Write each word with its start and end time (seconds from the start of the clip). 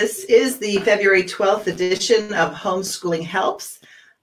This 0.00 0.24
is 0.24 0.56
the 0.56 0.78
February 0.78 1.24
12th 1.24 1.66
edition 1.66 2.32
of 2.32 2.54
Homeschooling 2.54 3.22
Helps. 3.22 3.80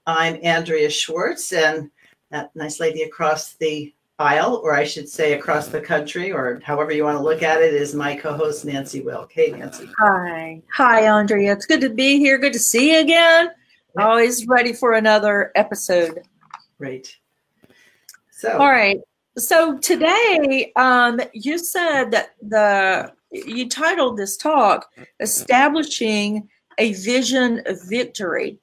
I'm 0.08 0.40
Andrea 0.42 0.90
Schwartz, 0.90 1.52
and 1.52 1.88
that 2.32 2.50
nice 2.56 2.80
lady 2.80 3.02
across 3.02 3.52
the 3.54 3.94
aisle, 4.18 4.60
or 4.64 4.74
I 4.74 4.82
should 4.82 5.08
say 5.08 5.34
across 5.34 5.68
the 5.68 5.80
country, 5.80 6.32
or 6.32 6.60
however 6.64 6.90
you 6.90 7.04
want 7.04 7.16
to 7.16 7.22
look 7.22 7.44
at 7.44 7.62
it, 7.62 7.72
is 7.74 7.94
my 7.94 8.16
co 8.16 8.32
host, 8.32 8.64
Nancy 8.64 9.02
Wilk. 9.02 9.30
Hey, 9.32 9.52
Nancy. 9.52 9.88
Hi. 10.00 10.60
Hi, 10.72 11.02
Andrea. 11.06 11.52
It's 11.52 11.64
good 11.64 11.82
to 11.82 11.90
be 11.90 12.18
here. 12.18 12.38
Good 12.38 12.54
to 12.54 12.58
see 12.58 12.94
you 12.94 12.98
again. 12.98 13.50
Always 13.96 14.48
ready 14.48 14.72
for 14.72 14.94
another 14.94 15.52
episode. 15.54 16.22
Great. 16.78 17.16
So, 18.32 18.58
All 18.58 18.72
right. 18.72 18.98
So 19.36 19.78
today, 19.78 20.72
um, 20.74 21.20
you 21.32 21.56
said 21.56 22.10
that 22.10 22.30
the 22.42 23.12
you 23.30 23.68
titled 23.68 24.16
this 24.16 24.36
talk 24.36 24.90
"Establishing 25.20 26.48
a 26.78 26.92
Vision 26.94 27.62
of 27.66 27.82
Victory." 27.88 28.58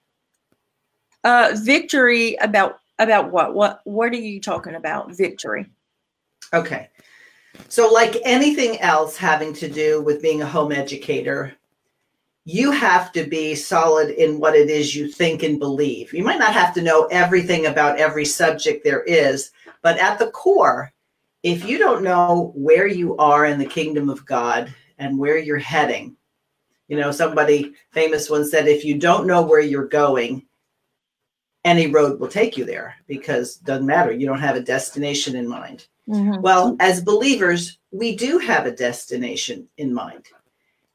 Uh, 1.23 1.55
victory 1.55 2.35
about 2.35 2.79
about 2.99 3.31
what? 3.31 3.53
What 3.53 3.81
what 3.83 4.11
are 4.11 4.15
you 4.15 4.39
talking 4.39 4.75
about? 4.75 5.15
Victory. 5.15 5.67
Okay. 6.53 6.89
So, 7.69 7.91
like 7.91 8.17
anything 8.23 8.79
else 8.79 9.17
having 9.17 9.53
to 9.53 9.69
do 9.69 10.01
with 10.01 10.21
being 10.21 10.41
a 10.41 10.47
home 10.47 10.71
educator, 10.71 11.53
you 12.45 12.71
have 12.71 13.11
to 13.13 13.23
be 13.23 13.55
solid 13.55 14.11
in 14.11 14.39
what 14.39 14.55
it 14.55 14.69
is 14.69 14.95
you 14.95 15.07
think 15.07 15.43
and 15.43 15.59
believe. 15.59 16.13
You 16.13 16.23
might 16.23 16.39
not 16.39 16.53
have 16.53 16.73
to 16.75 16.81
know 16.81 17.05
everything 17.05 17.65
about 17.65 17.97
every 17.97 18.25
subject 18.25 18.83
there 18.83 19.03
is, 19.03 19.51
but 19.81 19.97
at 19.97 20.19
the 20.19 20.27
core, 20.27 20.91
if 21.45 21.63
you 21.63 21.77
don't 21.77 22.03
know 22.03 22.51
where 22.55 22.87
you 22.87 23.15
are 23.17 23.45
in 23.45 23.59
the 23.59 23.65
kingdom 23.67 24.09
of 24.09 24.25
God 24.25 24.73
and 24.97 25.15
where 25.15 25.37
you're 25.37 25.59
heading, 25.59 26.17
you 26.87 26.97
know, 26.97 27.11
somebody 27.11 27.71
famous 27.91 28.31
once 28.31 28.49
said, 28.49 28.67
if 28.67 28.83
you 28.83 28.97
don't 28.97 29.27
know 29.27 29.43
where 29.43 29.59
you're 29.59 29.87
going, 29.87 30.43
any 31.63 31.85
road 31.85 32.19
will 32.19 32.27
take 32.27 32.57
you 32.57 32.65
there 32.65 32.95
because 33.05 33.57
it 33.57 33.63
doesn't 33.63 33.85
matter. 33.85 34.11
You 34.11 34.25
don't 34.25 34.39
have 34.39 34.55
a 34.55 34.59
destination 34.59 35.35
in 35.35 35.47
mind. 35.47 35.85
Mhm. 36.09 36.41
Well, 36.41 36.75
as 36.79 37.03
believers, 37.03 37.77
we 37.91 38.15
do 38.15 38.39
have 38.39 38.65
a 38.65 38.71
destination 38.71 39.67
in 39.77 39.93
mind. 39.93 40.25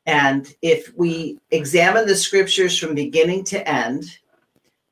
And 0.07 0.53
if 0.63 0.93
we 0.97 1.39
examine 1.53 2.09
the 2.09 2.17
scriptures 2.17 2.77
from 2.77 2.97
beginning 2.97 3.45
to 3.45 3.69
end, 3.69 4.19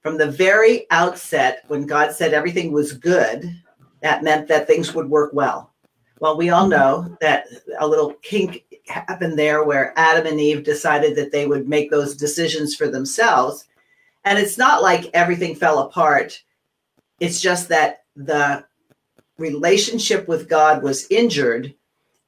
from 0.02 0.18
the 0.18 0.30
very 0.30 0.86
outset, 0.92 1.64
when 1.66 1.84
God 1.84 2.12
said 2.12 2.32
everything 2.32 2.70
was 2.70 2.92
good, 2.92 3.52
that 4.02 4.22
meant 4.22 4.48
that 4.48 4.66
things 4.66 4.94
would 4.94 5.08
work 5.08 5.32
well. 5.32 5.72
Well, 6.20 6.36
we 6.36 6.50
all 6.50 6.66
know 6.66 7.16
that 7.20 7.46
a 7.78 7.86
little 7.86 8.14
kink 8.22 8.64
happened 8.86 9.38
there 9.38 9.64
where 9.64 9.92
Adam 9.96 10.26
and 10.26 10.40
Eve 10.40 10.64
decided 10.64 11.14
that 11.16 11.30
they 11.30 11.46
would 11.46 11.68
make 11.68 11.90
those 11.90 12.16
decisions 12.16 12.74
for 12.74 12.88
themselves. 12.88 13.66
And 14.24 14.38
it's 14.38 14.58
not 14.58 14.82
like 14.82 15.10
everything 15.14 15.54
fell 15.54 15.80
apart, 15.80 16.42
it's 17.20 17.40
just 17.40 17.68
that 17.68 18.04
the 18.16 18.64
relationship 19.38 20.26
with 20.28 20.48
God 20.48 20.82
was 20.82 21.06
injured 21.10 21.74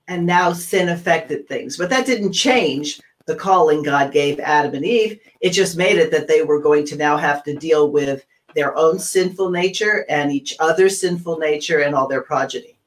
and 0.08 0.26
now 0.26 0.52
sin 0.52 0.88
affected 0.88 1.48
things. 1.48 1.76
But 1.76 1.90
that 1.90 2.06
didn't 2.06 2.32
change 2.32 3.00
the 3.26 3.36
calling 3.36 3.82
God 3.82 4.12
gave 4.12 4.40
Adam 4.40 4.74
and 4.74 4.84
Eve. 4.84 5.20
It 5.40 5.50
just 5.50 5.76
made 5.76 5.98
it 5.98 6.10
that 6.10 6.26
they 6.26 6.42
were 6.42 6.60
going 6.60 6.84
to 6.86 6.96
now 6.96 7.16
have 7.16 7.44
to 7.44 7.54
deal 7.54 7.90
with 7.90 8.24
their 8.54 8.76
own 8.76 8.98
sinful 8.98 9.50
nature 9.50 10.04
and 10.08 10.32
each 10.32 10.54
other's 10.58 11.00
sinful 11.00 11.38
nature 11.38 11.80
and 11.80 11.94
all 11.94 12.08
their 12.08 12.22
progeny. 12.22 12.78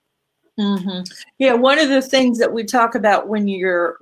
hmm 0.58 1.02
Yeah, 1.40 1.54
one 1.54 1.80
of 1.80 1.90
the 1.90 2.02
things 2.02 2.38
that 2.40 2.52
we 2.52 2.64
talk 2.64 2.96
about 2.96 3.28
when 3.28 3.48
you're 3.48 3.98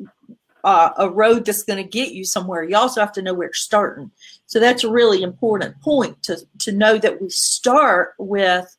uh, 0.63 0.91
a 0.97 1.09
road 1.09 1.45
that's 1.45 1.63
going 1.63 1.83
to 1.83 1.89
get 1.89 2.11
you 2.11 2.23
somewhere, 2.23 2.63
you 2.63 2.75
also 2.77 3.01
have 3.01 3.13
to 3.13 3.21
know 3.21 3.33
where 3.33 3.47
you're 3.47 3.53
starting. 3.53 4.11
So 4.45 4.59
that's 4.59 4.83
a 4.83 4.91
really 4.91 5.23
important 5.23 5.79
point 5.81 6.21
to 6.23 6.37
to 6.59 6.71
know 6.71 6.97
that 6.97 7.21
we 7.21 7.29
start 7.29 8.13
with 8.17 8.75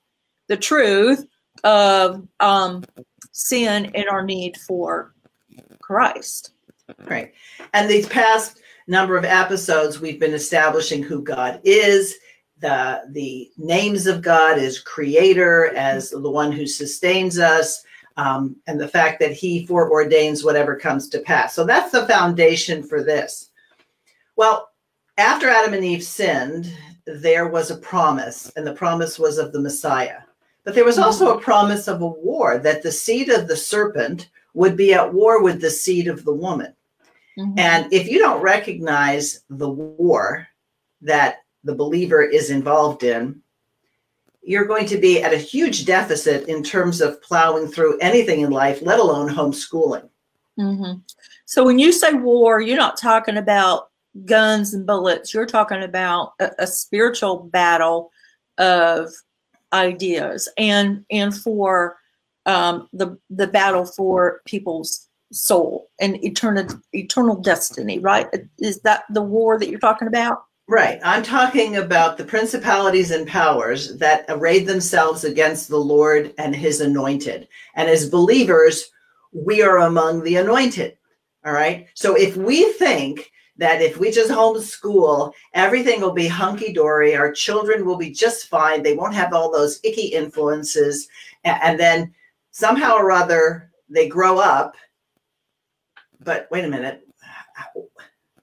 the 0.49 0.57
truth 0.57 1.27
of 1.65 2.27
um, 2.41 2.85
sin 3.33 3.91
and 3.95 4.09
our 4.09 4.23
need 4.25 4.57
for 4.59 5.15
Christ. 5.81 6.53
Right. 7.07 7.33
And 7.73 7.89
these 7.89 8.09
past 8.09 8.61
number 8.87 9.17
of 9.17 9.25
episodes, 9.25 10.01
we've 10.01 10.21
been 10.21 10.35
establishing 10.35 11.03
who 11.03 11.23
God 11.23 11.61
is, 11.65 12.17
the 12.63 13.03
the 13.11 13.51
names 13.59 14.07
of 14.07 14.23
God 14.23 14.59
as 14.59 14.79
creator, 14.79 15.75
as 15.77 16.11
the 16.11 16.31
one 16.31 16.51
who 16.51 16.67
sustains 16.67 17.39
us, 17.39 17.85
um, 18.17 18.57
and 18.67 18.81
the 18.81 18.89
fact 18.89 19.21
that 19.21 19.33
he 19.33 19.67
foreordains 19.67 20.45
whatever 20.45 20.77
comes 20.77 21.09
to 21.11 21.21
pass. 21.21 21.55
So 21.55 21.65
that's 21.65 21.93
the 21.93 22.07
foundation 22.07 22.83
for 22.83 23.03
this. 23.03 23.51
Well, 24.37 24.71
after 25.19 25.49
Adam 25.49 25.75
and 25.75 25.85
Eve 25.85 26.03
sinned, 26.03 26.73
there 27.05 27.49
was 27.49 27.71
a 27.71 27.77
promise, 27.77 28.51
and 28.57 28.67
the 28.67 28.75
promise 28.75 29.19
was 29.19 29.37
of 29.37 29.53
the 29.53 29.61
Messiah. 29.61 30.21
But 30.65 30.75
there 30.75 30.85
was 30.85 30.99
also 30.99 31.37
a 31.37 31.41
promise 31.41 31.89
of 31.89 32.01
a 32.01 32.07
war 32.07 32.59
that 32.59 32.83
the 32.83 32.93
seed 32.93 33.29
of 33.29 33.49
the 33.49 33.57
serpent 33.57 34.31
would 34.55 34.77
be 34.77 34.95
at 34.95 35.13
war 35.13 35.43
with 35.43 35.61
the 35.61 35.71
seed 35.71 36.07
of 36.07 36.25
the 36.25 36.33
woman. 36.33 36.75
Mhm. 37.37 37.59
And 37.59 37.93
if 37.93 38.09
you 38.09 38.19
don't 38.19 38.43
recognize 38.43 39.43
the 39.51 39.69
war 39.69 40.47
that 41.01 41.42
the 41.65 41.75
believer 41.75 42.23
is 42.23 42.51
involved 42.51 43.03
in, 43.03 43.43
you're 44.43 44.65
going 44.65 44.87
to 44.87 44.99
be 44.99 45.23
at 45.23 45.33
a 45.33 45.39
huge 45.39 45.85
deficit 45.85 46.49
in 46.49 46.63
terms 46.63 47.01
of 47.01 47.23
plowing 47.23 47.69
through 47.69 47.99
anything 47.99 48.41
in 48.41 48.51
life, 48.51 48.83
let 48.83 48.99
alone 48.99 49.29
homeschooling. 49.29 50.09
hmm 50.59 50.95
So 51.47 51.65
when 51.65 51.79
you 51.79 51.93
say 51.93 52.13
war, 52.13 52.61
you're 52.61 52.77
not 52.77 52.97
talking 52.97 53.37
about 53.37 53.91
guns 54.25 54.75
and 54.75 54.87
bullets. 54.87 55.33
You're 55.33 55.47
talking 55.47 55.83
about 55.83 56.33
a, 56.41 56.51
a 56.59 56.67
spiritual 56.67 57.45
battle 57.45 58.11
of 58.59 59.11
ideas 59.73 60.49
and 60.59 61.05
and 61.11 61.35
for 61.35 61.97
um, 62.47 62.89
the 62.93 63.19
the 63.31 63.47
battle 63.47 63.87
for 63.87 64.43
people's 64.45 65.09
soul 65.33 65.89
and 66.01 66.23
eternal 66.25 66.67
eternal 66.93 67.37
destiny. 67.37 67.99
Right? 67.99 68.27
Is 68.59 68.81
that 68.81 69.05
the 69.11 69.23
war 69.23 69.59
that 69.59 69.69
you're 69.69 69.79
talking 69.79 70.09
about? 70.09 70.45
Right. 70.73 70.99
I'm 71.05 71.23
talking 71.23 71.77
about 71.77 72.17
the 72.17 72.25
principalities 72.25 73.11
and 73.11 73.29
powers 73.29 73.95
that 73.99 74.25
arrayed 74.31 74.67
themselves 74.67 75.23
against 75.23 75.69
the 75.69 75.77
Lord 75.77 76.33
and 76.39 76.57
his 76.57 76.81
anointed. 76.81 77.47
And 77.75 77.91
as 77.91 78.09
believers, 78.09 78.91
we 79.35 79.61
are 79.61 79.81
among 79.81 80.23
the 80.23 80.37
anointed. 80.37 80.97
All 81.45 81.53
right. 81.53 81.89
So 81.93 82.17
if 82.17 82.39
we 82.39 82.73
think 82.73 83.31
that 83.59 83.83
if 83.83 83.99
we 83.99 84.11
just 84.11 84.31
homeschool, 84.31 85.35
everything 85.53 86.01
will 86.01 86.15
be 86.15 86.27
hunky 86.27 86.73
dory, 86.73 87.15
our 87.15 87.31
children 87.33 87.85
will 87.85 87.99
be 87.99 88.11
just 88.11 88.47
fine, 88.47 88.83
they 88.83 88.97
won't 88.97 89.15
have 89.15 89.35
all 89.35 89.53
those 89.53 89.79
icky 89.85 90.07
influences, 90.07 91.07
and 91.45 91.79
then 91.79 92.15
somehow 92.51 92.95
or 92.95 93.13
other 93.13 93.71
they 93.91 94.09
grow 94.09 94.39
up. 94.39 94.75
But 96.21 96.49
wait 96.51 96.65
a 96.65 96.69
minute. 96.69 97.07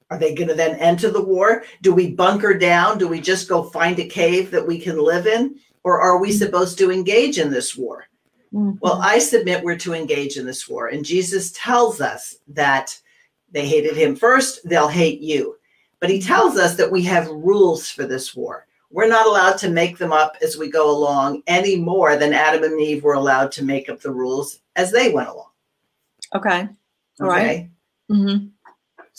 Are 0.09 0.17
they 0.17 0.33
going 0.33 0.47
to 0.47 0.56
then 0.56 0.75
enter 0.77 1.11
the 1.11 1.23
war? 1.23 1.63
Do 1.81 1.94
we 1.94 2.11
bunker 2.11 2.53
down? 2.53 2.97
Do 2.97 3.07
we 3.07 3.21
just 3.21 3.47
go 3.47 3.63
find 3.63 4.00
a 4.00 4.06
cave 4.06 4.50
that 4.51 4.65
we 4.65 4.79
can 4.79 4.97
live 4.97 5.27
in? 5.27 5.59
Or 5.83 6.01
are 6.01 6.19
we 6.19 6.31
supposed 6.31 6.77
to 6.79 6.91
engage 6.91 7.38
in 7.38 7.51
this 7.51 7.75
war? 7.77 8.06
Well, 8.51 9.00
I 9.01 9.19
submit 9.19 9.63
we're 9.63 9.77
to 9.77 9.94
engage 9.94 10.38
in 10.38 10.45
this 10.45 10.67
war. 10.67 10.88
And 10.88 11.06
Jesus 11.06 11.51
tells 11.51 12.01
us 12.01 12.38
that 12.47 12.97
they 13.51 13.67
hated 13.67 13.95
him 13.95 14.15
first, 14.15 14.67
they'll 14.67 14.88
hate 14.88 15.21
you. 15.21 15.57
But 16.00 16.09
he 16.09 16.21
tells 16.21 16.57
us 16.57 16.75
that 16.75 16.91
we 16.91 17.03
have 17.03 17.27
rules 17.27 17.89
for 17.89 18.06
this 18.06 18.35
war. 18.35 18.65
We're 18.91 19.07
not 19.07 19.27
allowed 19.27 19.57
to 19.59 19.69
make 19.69 19.97
them 19.97 20.11
up 20.11 20.38
as 20.41 20.57
we 20.57 20.71
go 20.71 20.89
along 20.89 21.44
any 21.45 21.75
more 21.75 22.15
than 22.15 22.33
Adam 22.33 22.63
and 22.63 22.79
Eve 22.81 23.03
were 23.03 23.13
allowed 23.13 23.51
to 23.53 23.63
make 23.63 23.88
up 23.89 24.01
the 24.01 24.11
rules 24.11 24.61
as 24.75 24.91
they 24.91 25.11
went 25.11 25.29
along. 25.29 25.51
okay. 26.33 26.69
All 27.21 27.27
right. 27.27 27.41
Okay. 27.41 27.69
Mm-hmm. 28.09 28.47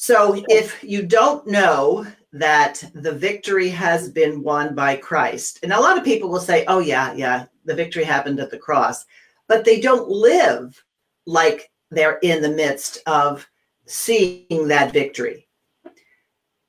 So 0.03 0.43
if 0.49 0.83
you 0.83 1.03
don't 1.03 1.47
know 1.47 2.07
that 2.33 2.83
the 2.95 3.13
victory 3.13 3.69
has 3.69 4.09
been 4.09 4.43
won 4.43 4.75
by 4.75 4.97
Christ, 4.97 5.59
and 5.63 5.75
a 5.75 5.79
lot 5.79 5.99
of 5.99 6.05
people 6.05 6.31
will 6.31 6.41
say, 6.41 6.65
oh, 6.69 6.79
yeah, 6.79 7.13
yeah, 7.13 7.45
the 7.67 7.75
victory 7.75 8.05
happened 8.05 8.41
at 8.41 8.51
the 8.51 8.57
cross, 8.57 9.05
but 9.47 9.63
they 9.63 9.79
don't 9.79 10.09
live 10.09 10.83
like 11.27 11.71
they're 11.91 12.19
in 12.23 12.41
the 12.41 12.49
midst 12.49 13.03
of 13.07 13.47
seeing 13.85 14.69
that 14.69 14.95
victory. 14.95 15.47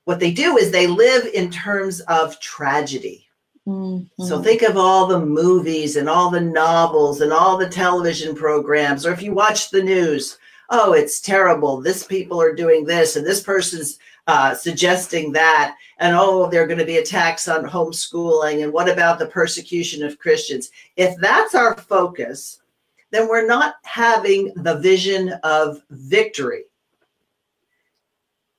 What 0.04 0.20
they 0.20 0.30
do 0.30 0.58
is 0.58 0.70
they 0.70 0.86
live 0.86 1.24
in 1.32 1.50
terms 1.50 2.00
of 2.00 2.38
tragedy. 2.38 3.26
Mm-hmm. 3.66 4.24
So 4.24 4.42
think 4.42 4.60
of 4.60 4.76
all 4.76 5.06
the 5.06 5.24
movies 5.24 5.96
and 5.96 6.06
all 6.06 6.28
the 6.28 6.40
novels 6.42 7.22
and 7.22 7.32
all 7.32 7.56
the 7.56 7.70
television 7.70 8.34
programs, 8.34 9.06
or 9.06 9.12
if 9.14 9.22
you 9.22 9.32
watch 9.32 9.70
the 9.70 9.82
news, 9.82 10.36
oh, 10.72 10.94
it's 10.94 11.20
terrible. 11.20 11.80
This 11.80 12.04
people 12.04 12.40
are 12.40 12.54
doing 12.54 12.84
this, 12.84 13.14
and 13.16 13.24
this 13.24 13.42
person's 13.42 13.98
uh, 14.26 14.54
suggesting 14.54 15.30
that, 15.32 15.76
and 15.98 16.16
oh, 16.18 16.50
there 16.50 16.62
are 16.62 16.66
going 16.66 16.78
to 16.78 16.84
be 16.84 16.96
attacks 16.96 17.46
on 17.46 17.64
homeschooling, 17.64 18.64
and 18.64 18.72
what 18.72 18.88
about 18.88 19.18
the 19.18 19.26
persecution 19.26 20.02
of 20.02 20.18
Christians? 20.18 20.70
If 20.96 21.16
that's 21.18 21.54
our 21.54 21.76
focus, 21.76 22.60
then 23.10 23.28
we're 23.28 23.46
not 23.46 23.74
having 23.84 24.52
the 24.56 24.78
vision 24.78 25.34
of 25.44 25.82
victory. 25.90 26.64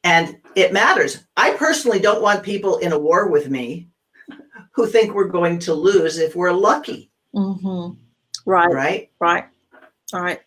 And 0.03 0.37
it 0.55 0.73
matters. 0.73 1.23
I 1.37 1.51
personally 1.51 1.99
don't 1.99 2.21
want 2.21 2.43
people 2.43 2.77
in 2.77 2.91
a 2.91 2.99
war 2.99 3.29
with 3.29 3.49
me 3.49 3.87
who 4.71 4.85
think 4.85 5.13
we're 5.13 5.29
going 5.29 5.59
to 5.59 5.73
lose 5.73 6.19
if 6.19 6.35
we're 6.35 6.51
lucky. 6.51 7.09
Mm-hmm. 7.33 7.97
Right. 8.45 8.71
Right. 8.71 9.11
Right. 9.19 9.45
All 10.13 10.21
right. 10.21 10.41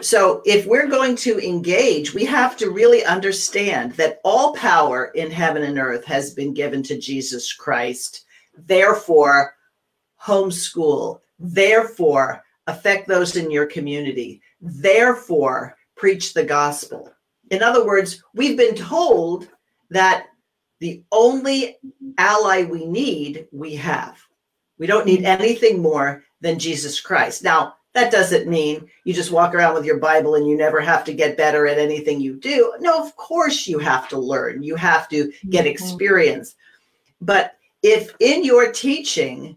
So, 0.00 0.42
if 0.44 0.66
we're 0.66 0.88
going 0.88 1.14
to 1.16 1.38
engage, 1.38 2.12
we 2.12 2.24
have 2.24 2.56
to 2.56 2.70
really 2.70 3.04
understand 3.04 3.92
that 3.92 4.20
all 4.24 4.54
power 4.54 5.06
in 5.14 5.30
heaven 5.30 5.62
and 5.62 5.78
earth 5.78 6.04
has 6.04 6.34
been 6.34 6.52
given 6.52 6.82
to 6.84 6.98
Jesus 6.98 7.52
Christ. 7.52 8.24
Therefore, 8.56 9.54
homeschool. 10.20 11.20
Therefore, 11.38 12.42
affect 12.66 13.06
those 13.06 13.36
in 13.36 13.50
your 13.50 13.66
community. 13.66 14.40
Therefore, 14.60 15.76
preach 15.96 16.34
the 16.34 16.44
gospel. 16.44 17.12
In 17.50 17.62
other 17.62 17.84
words, 17.84 18.22
we've 18.34 18.56
been 18.56 18.74
told 18.74 19.48
that 19.90 20.26
the 20.80 21.04
only 21.12 21.76
ally 22.18 22.64
we 22.64 22.84
need, 22.84 23.46
we 23.52 23.76
have. 23.76 24.18
We 24.78 24.86
don't 24.86 25.06
need 25.06 25.24
anything 25.24 25.80
more 25.80 26.24
than 26.40 26.58
Jesus 26.58 27.00
Christ. 27.00 27.44
Now, 27.44 27.76
that 27.94 28.12
doesn't 28.12 28.48
mean 28.48 28.88
you 29.04 29.14
just 29.14 29.30
walk 29.30 29.54
around 29.54 29.74
with 29.74 29.84
your 29.84 29.98
Bible 29.98 30.34
and 30.34 30.46
you 30.46 30.56
never 30.56 30.80
have 30.80 31.04
to 31.04 31.14
get 31.14 31.36
better 31.36 31.66
at 31.66 31.78
anything 31.78 32.20
you 32.20 32.34
do. 32.34 32.74
No, 32.80 33.02
of 33.02 33.16
course 33.16 33.66
you 33.66 33.78
have 33.78 34.08
to 34.08 34.18
learn, 34.18 34.62
you 34.62 34.76
have 34.76 35.08
to 35.08 35.32
get 35.48 35.64
mm-hmm. 35.64 35.68
experience. 35.68 36.56
But 37.20 37.56
if 37.82 38.14
in 38.20 38.44
your 38.44 38.72
teaching, 38.72 39.56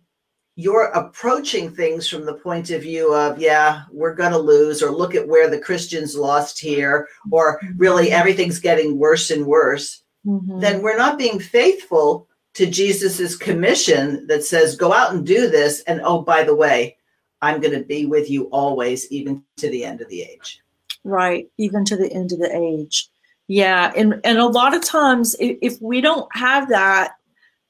you're 0.55 0.85
approaching 0.85 1.69
things 1.69 2.07
from 2.07 2.25
the 2.25 2.33
point 2.33 2.71
of 2.71 2.81
view 2.81 3.13
of, 3.13 3.39
yeah, 3.39 3.83
we're 3.91 4.15
going 4.15 4.31
to 4.31 4.39
lose, 4.39 4.81
or 4.81 4.89
look 4.89 5.13
at 5.13 5.27
where 5.27 5.49
the 5.49 5.59
Christians 5.59 6.15
lost 6.15 6.59
here, 6.59 7.07
or 7.31 7.59
really 7.75 8.07
mm-hmm. 8.07 8.19
everything's 8.19 8.59
getting 8.59 8.97
worse 8.97 9.29
and 9.29 9.45
worse, 9.45 10.01
mm-hmm. 10.25 10.59
then 10.59 10.81
we're 10.81 10.97
not 10.97 11.19
being 11.19 11.39
faithful 11.39 12.27
to 12.55 12.65
Jesus's 12.65 13.35
commission 13.35 14.25
that 14.27 14.43
says, 14.43 14.75
go 14.75 14.91
out 14.91 15.13
and 15.13 15.25
do 15.25 15.47
this. 15.47 15.81
And 15.81 16.01
oh, 16.03 16.23
by 16.23 16.43
the 16.43 16.55
way, 16.55 16.97
I'm 17.41 17.61
going 17.61 17.73
to 17.73 17.85
be 17.85 18.05
with 18.05 18.29
you 18.29 18.45
always, 18.45 19.11
even 19.11 19.43
to 19.57 19.69
the 19.69 19.85
end 19.85 20.01
of 20.01 20.09
the 20.09 20.21
age. 20.21 20.61
Right, 21.03 21.49
even 21.57 21.85
to 21.85 21.95
the 21.95 22.11
end 22.11 22.31
of 22.31 22.39
the 22.39 22.55
age. 22.55 23.09
Yeah, 23.47 23.93
and 23.95 24.19
and 24.23 24.39
a 24.39 24.47
lot 24.47 24.73
of 24.73 24.83
times, 24.83 25.35
if, 25.39 25.81
we 25.81 26.01
don't 26.01 26.27
have 26.35 26.67
that, 26.69 27.15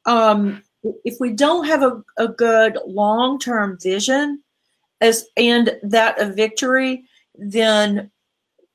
um, 0.05 0.63
if 1.05 1.19
we 1.19 1.31
don't 1.31 1.65
have 1.67 1.83
a, 1.83 2.01
a 2.17 2.27
good 2.27 2.79
long 2.87 3.37
term 3.37 3.77
vision, 3.79 4.41
as 5.01 5.25
and 5.35 5.77
that 5.83 6.19
of 6.19 6.35
victory, 6.35 7.03
then 7.35 8.09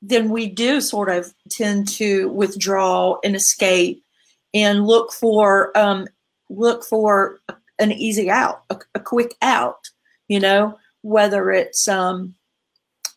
then 0.01 0.29
we 0.29 0.47
do 0.47 0.79
sort 0.79 1.09
of 1.09 1.33
tend 1.49 1.87
to 1.87 2.29
withdraw 2.29 3.17
and 3.23 3.35
escape 3.35 4.01
and 4.53 4.85
look 4.87 5.11
for 5.11 5.77
um, 5.77 6.07
look 6.49 6.85
for 6.85 7.41
an 7.79 7.91
easy 7.91 8.29
out, 8.29 8.63
a, 8.69 8.79
a 8.95 8.99
quick 9.01 9.35
out, 9.41 9.89
you 10.29 10.39
know 10.39 10.77
whether 11.03 11.51
it's 11.51 11.87
um, 11.87 12.33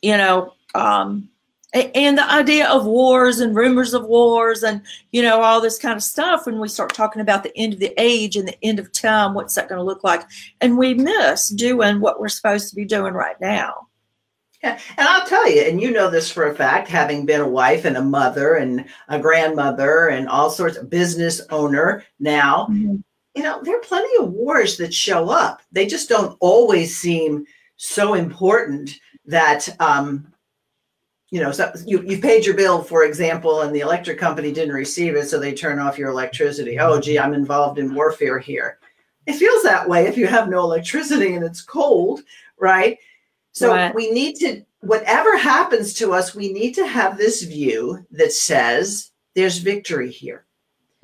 you 0.03 0.17
know 0.17 0.53
um, 0.75 1.29
and 1.75 2.17
the 2.17 2.31
idea 2.31 2.69
of 2.69 2.87
wars 2.87 3.41
and 3.41 3.57
rumors 3.57 3.95
of 3.95 4.05
wars 4.05 4.63
and 4.63 4.83
you 5.13 5.23
know 5.23 5.41
all 5.41 5.61
this 5.61 5.79
kind 5.79 5.97
of 5.97 6.03
stuff 6.03 6.47
when 6.47 6.61
we 6.61 6.69
start 6.69 6.95
talking 6.95 7.23
about 7.23 7.43
the 7.43 7.57
end 7.57 7.73
of 7.73 7.81
the 7.81 7.95
age 7.99 8.37
and 8.37 8.47
the 8.47 8.65
end 8.65 8.79
of 8.79 8.93
time 8.93 9.35
what's 9.35 9.55
that 9.55 9.69
going 9.69 9.79
to 9.79 9.85
look 9.85 10.05
like 10.05 10.23
and 10.61 10.79
we 10.79 10.95
miss 10.95 11.49
doing 11.49 12.01
what 12.01 12.21
we're 12.21 12.29
supposed 12.29 12.69
to 12.69 12.77
be 12.77 12.85
doing 12.85 13.15
right 13.15 13.41
now 13.41 13.87
yeah, 14.63 14.79
and 14.97 15.07
I'll 15.07 15.27
tell 15.27 15.49
you, 15.49 15.63
and 15.63 15.81
you 15.81 15.91
know 15.91 16.11
this 16.11 16.31
for 16.31 16.49
a 16.49 16.55
fact, 16.55 16.89
having 16.89 17.27
been 17.27 17.43
a 17.43 17.49
wife 17.49 17.85
and 17.85 17.97
a 17.97 18.03
mother 18.03 18.55
and 18.55 18.87
a 19.09 19.19
grandmother 19.19 20.09
and 20.09 20.29
all 20.29 20.51
sorts 20.51 20.79
of 20.79 20.89
business 20.89 21.41
owner 21.51 22.05
now, 22.19 22.67
mm-hmm. 22.71 22.97
you 23.35 23.43
know, 23.43 23.63
there 23.63 23.77
are 23.77 23.83
plenty 23.83 24.09
of 24.17 24.33
wars 24.33 24.79
that 24.79 24.95
show 24.95 25.29
up. 25.29 25.61
They 25.73 25.87
just 25.87 26.09
don't 26.09 26.37
always 26.41 26.97
seem 26.97 27.45
so 27.77 28.15
important 28.15 28.99
that 29.27 29.69
um, 29.81 30.33
you 31.31 31.41
know 31.41 31.51
so 31.53 31.73
you, 31.85 32.03
you 32.03 32.19
paid 32.19 32.47
your 32.47 32.57
bill 32.57 32.83
for 32.83 33.05
example 33.05 33.63
and 33.63 33.75
the 33.75 33.81
electric 33.81 34.19
company 34.19 34.53
didn't 34.53 34.75
receive 34.75 35.15
it 35.15 35.29
so 35.29 35.39
they 35.39 35.53
turn 35.53 35.79
off 35.79 35.99
your 35.99 36.11
electricity. 36.11 36.79
Oh 36.79 37.01
gee 37.01 37.19
i'm 37.19 37.35
involved 37.35 37.79
in 37.79 37.95
warfare 37.95 38.39
here. 38.39 38.79
It 39.27 39.35
feels 39.35 39.63
that 39.65 39.89
way 39.89 40.07
if 40.07 40.17
you 40.17 40.29
have 40.29 40.49
no 40.49 40.61
electricity 40.61 41.35
and 41.35 41.45
it's 41.45 41.63
cold 41.63 42.23
right? 42.59 42.99
So 43.53 43.71
right. 43.71 43.95
we 43.95 44.11
need 44.11 44.37
to 44.37 44.63
whatever 44.81 45.37
happens 45.37 45.95
to 45.95 46.13
us 46.13 46.35
we 46.35 46.53
need 46.53 46.75
to 46.75 46.87
have 46.87 47.17
this 47.17 47.43
view 47.43 48.07
that 48.13 48.33
says 48.33 49.11
there's 49.35 49.59
victory 49.59 50.11
here. 50.11 50.45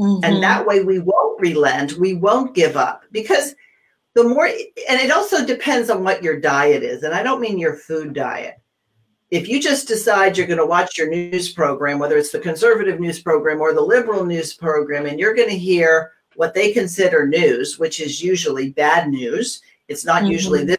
Mm-hmm. 0.00 0.24
and 0.24 0.42
that 0.42 0.66
way 0.66 0.82
we 0.82 0.98
won't 0.98 1.38
relent 1.38 1.92
we 1.98 2.14
won't 2.14 2.54
give 2.54 2.78
up 2.78 3.04
because 3.12 3.54
the 4.14 4.25
more 4.25 4.47
and 4.47 5.00
it 5.00 5.11
also 5.11 5.44
depends 5.44 5.91
on 5.91 6.05
what 6.05 6.23
your 6.23 6.38
diet 6.38 6.82
is 6.82 7.03
and 7.03 7.14
i 7.14 7.23
don't 7.23 7.41
mean 7.41 7.59
your 7.59 7.75
food 7.75 8.12
diet 8.12 8.56
if 9.31 9.49
you 9.49 9.61
just 9.61 9.88
decide 9.88 10.37
you're 10.37 10.47
going 10.47 10.59
to 10.59 10.67
watch 10.67 10.99
your 10.99 11.09
news 11.09 11.53
program 11.53 11.99
whether 11.99 12.17
it's 12.17 12.32
the 12.32 12.38
conservative 12.38 13.00
news 13.00 13.20
program 13.20 13.61
or 13.61 13.73
the 13.73 13.81
liberal 13.81 14.25
news 14.25 14.55
program 14.55 15.06
and 15.06 15.19
you're 15.19 15.35
going 15.35 15.49
to 15.49 15.59
hear 15.59 16.12
what 16.35 16.55
they 16.55 16.73
consider 16.73 17.26
news 17.26 17.79
which 17.79 18.00
is 18.00 18.23
usually 18.23 18.70
bad 18.70 19.09
news 19.09 19.62
it's 19.88 20.05
not 20.05 20.23
mm-hmm. 20.23 20.32
usually 20.32 20.65
this 20.65 20.79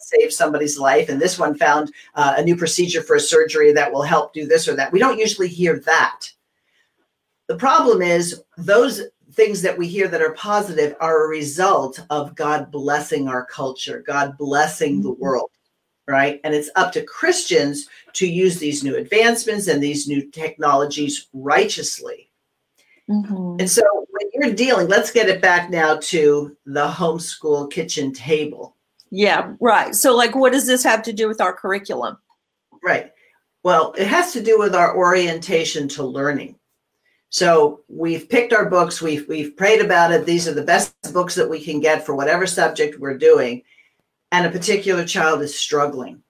save 0.00 0.30
somebody's 0.30 0.78
life 0.78 1.08
and 1.08 1.18
this 1.18 1.38
one 1.38 1.56
found 1.56 1.90
uh, 2.14 2.34
a 2.36 2.42
new 2.42 2.54
procedure 2.54 3.02
for 3.02 3.16
a 3.16 3.20
surgery 3.20 3.72
that 3.72 3.90
will 3.90 4.02
help 4.02 4.34
do 4.34 4.46
this 4.46 4.68
or 4.68 4.76
that 4.76 4.92
we 4.92 4.98
don't 4.98 5.18
usually 5.18 5.48
hear 5.48 5.78
that 5.80 6.30
the 7.46 7.56
problem 7.56 8.02
is 8.02 8.42
those 8.58 9.02
things 9.38 9.62
that 9.62 9.78
we 9.78 9.86
hear 9.86 10.08
that 10.08 10.20
are 10.20 10.32
positive 10.32 10.96
are 11.00 11.24
a 11.24 11.28
result 11.28 12.04
of 12.10 12.34
God 12.34 12.72
blessing 12.72 13.28
our 13.28 13.46
culture, 13.46 14.02
God 14.04 14.36
blessing 14.36 15.00
the 15.00 15.10
mm-hmm. 15.10 15.22
world, 15.22 15.50
right? 16.08 16.40
And 16.42 16.52
it's 16.52 16.70
up 16.74 16.92
to 16.94 17.04
Christians 17.04 17.88
to 18.14 18.28
use 18.28 18.58
these 18.58 18.82
new 18.82 18.96
advancements 18.96 19.68
and 19.68 19.80
these 19.80 20.08
new 20.08 20.28
technologies 20.28 21.28
righteously. 21.32 22.30
Mm-hmm. 23.08 23.60
And 23.60 23.70
so 23.70 23.82
when 24.10 24.28
you're 24.34 24.54
dealing, 24.54 24.88
let's 24.88 25.12
get 25.12 25.28
it 25.28 25.40
back 25.40 25.70
now 25.70 25.98
to 25.98 26.56
the 26.66 26.88
homeschool 26.88 27.70
kitchen 27.70 28.12
table. 28.12 28.74
Yeah, 29.10 29.54
right. 29.60 29.94
So, 29.94 30.16
like, 30.16 30.34
what 30.34 30.52
does 30.52 30.66
this 30.66 30.82
have 30.82 31.02
to 31.04 31.12
do 31.12 31.28
with 31.28 31.40
our 31.40 31.52
curriculum? 31.52 32.18
Right. 32.82 33.12
Well, 33.62 33.94
it 33.96 34.08
has 34.08 34.32
to 34.32 34.42
do 34.42 34.58
with 34.58 34.74
our 34.74 34.96
orientation 34.96 35.88
to 35.90 36.02
learning. 36.02 36.57
So 37.30 37.80
we've 37.88 38.28
picked 38.28 38.52
our 38.52 38.68
books, 38.70 39.02
we've 39.02 39.28
we've 39.28 39.56
prayed 39.56 39.84
about 39.84 40.12
it. 40.12 40.24
These 40.24 40.48
are 40.48 40.54
the 40.54 40.62
best 40.62 40.94
books 41.12 41.34
that 41.34 41.48
we 41.48 41.62
can 41.62 41.80
get 41.80 42.04
for 42.04 42.14
whatever 42.14 42.46
subject 42.46 42.98
we're 42.98 43.18
doing, 43.18 43.62
and 44.32 44.46
a 44.46 44.50
particular 44.50 45.04
child 45.04 45.42
is 45.42 45.58
struggling. 45.58 46.22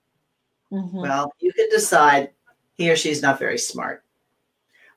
Mm-hmm. 0.73 1.01
Well, 1.01 1.33
you 1.39 1.53
can 1.53 1.69
decide 1.71 2.31
he 2.75 2.91
or 2.91 2.97
she's 2.97 3.23
not 3.23 3.39
very 3.39 3.59
smart, 3.59 4.03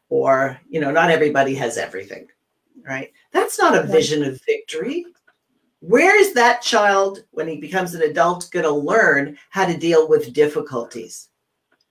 or 0.09 0.59
you 0.69 0.81
know, 0.81 0.91
not 0.91 1.11
everybody 1.11 1.53
has 1.55 1.77
everything, 1.77 2.27
right? 2.83 3.11
That's 3.31 3.59
not 3.59 3.77
a 3.77 3.83
vision 3.83 4.23
of 4.23 4.41
victory. 4.45 5.05
Where 5.81 6.19
is 6.19 6.33
that 6.33 6.61
child 6.61 7.23
when 7.31 7.47
he 7.47 7.57
becomes 7.57 7.93
an 7.93 8.03
adult 8.03 8.49
going 8.51 8.65
to 8.65 8.71
learn 8.71 9.37
how 9.51 9.65
to 9.65 9.77
deal 9.77 10.07
with 10.09 10.33
difficulties? 10.33 11.29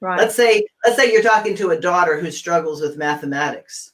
Right. 0.00 0.18
Let's 0.18 0.34
say 0.34 0.66
let's 0.84 0.96
say 0.96 1.12
you're 1.12 1.22
talking 1.22 1.54
to 1.56 1.70
a 1.70 1.80
daughter 1.80 2.18
who 2.18 2.32
struggles 2.32 2.80
with 2.80 2.96
mathematics 2.96 3.92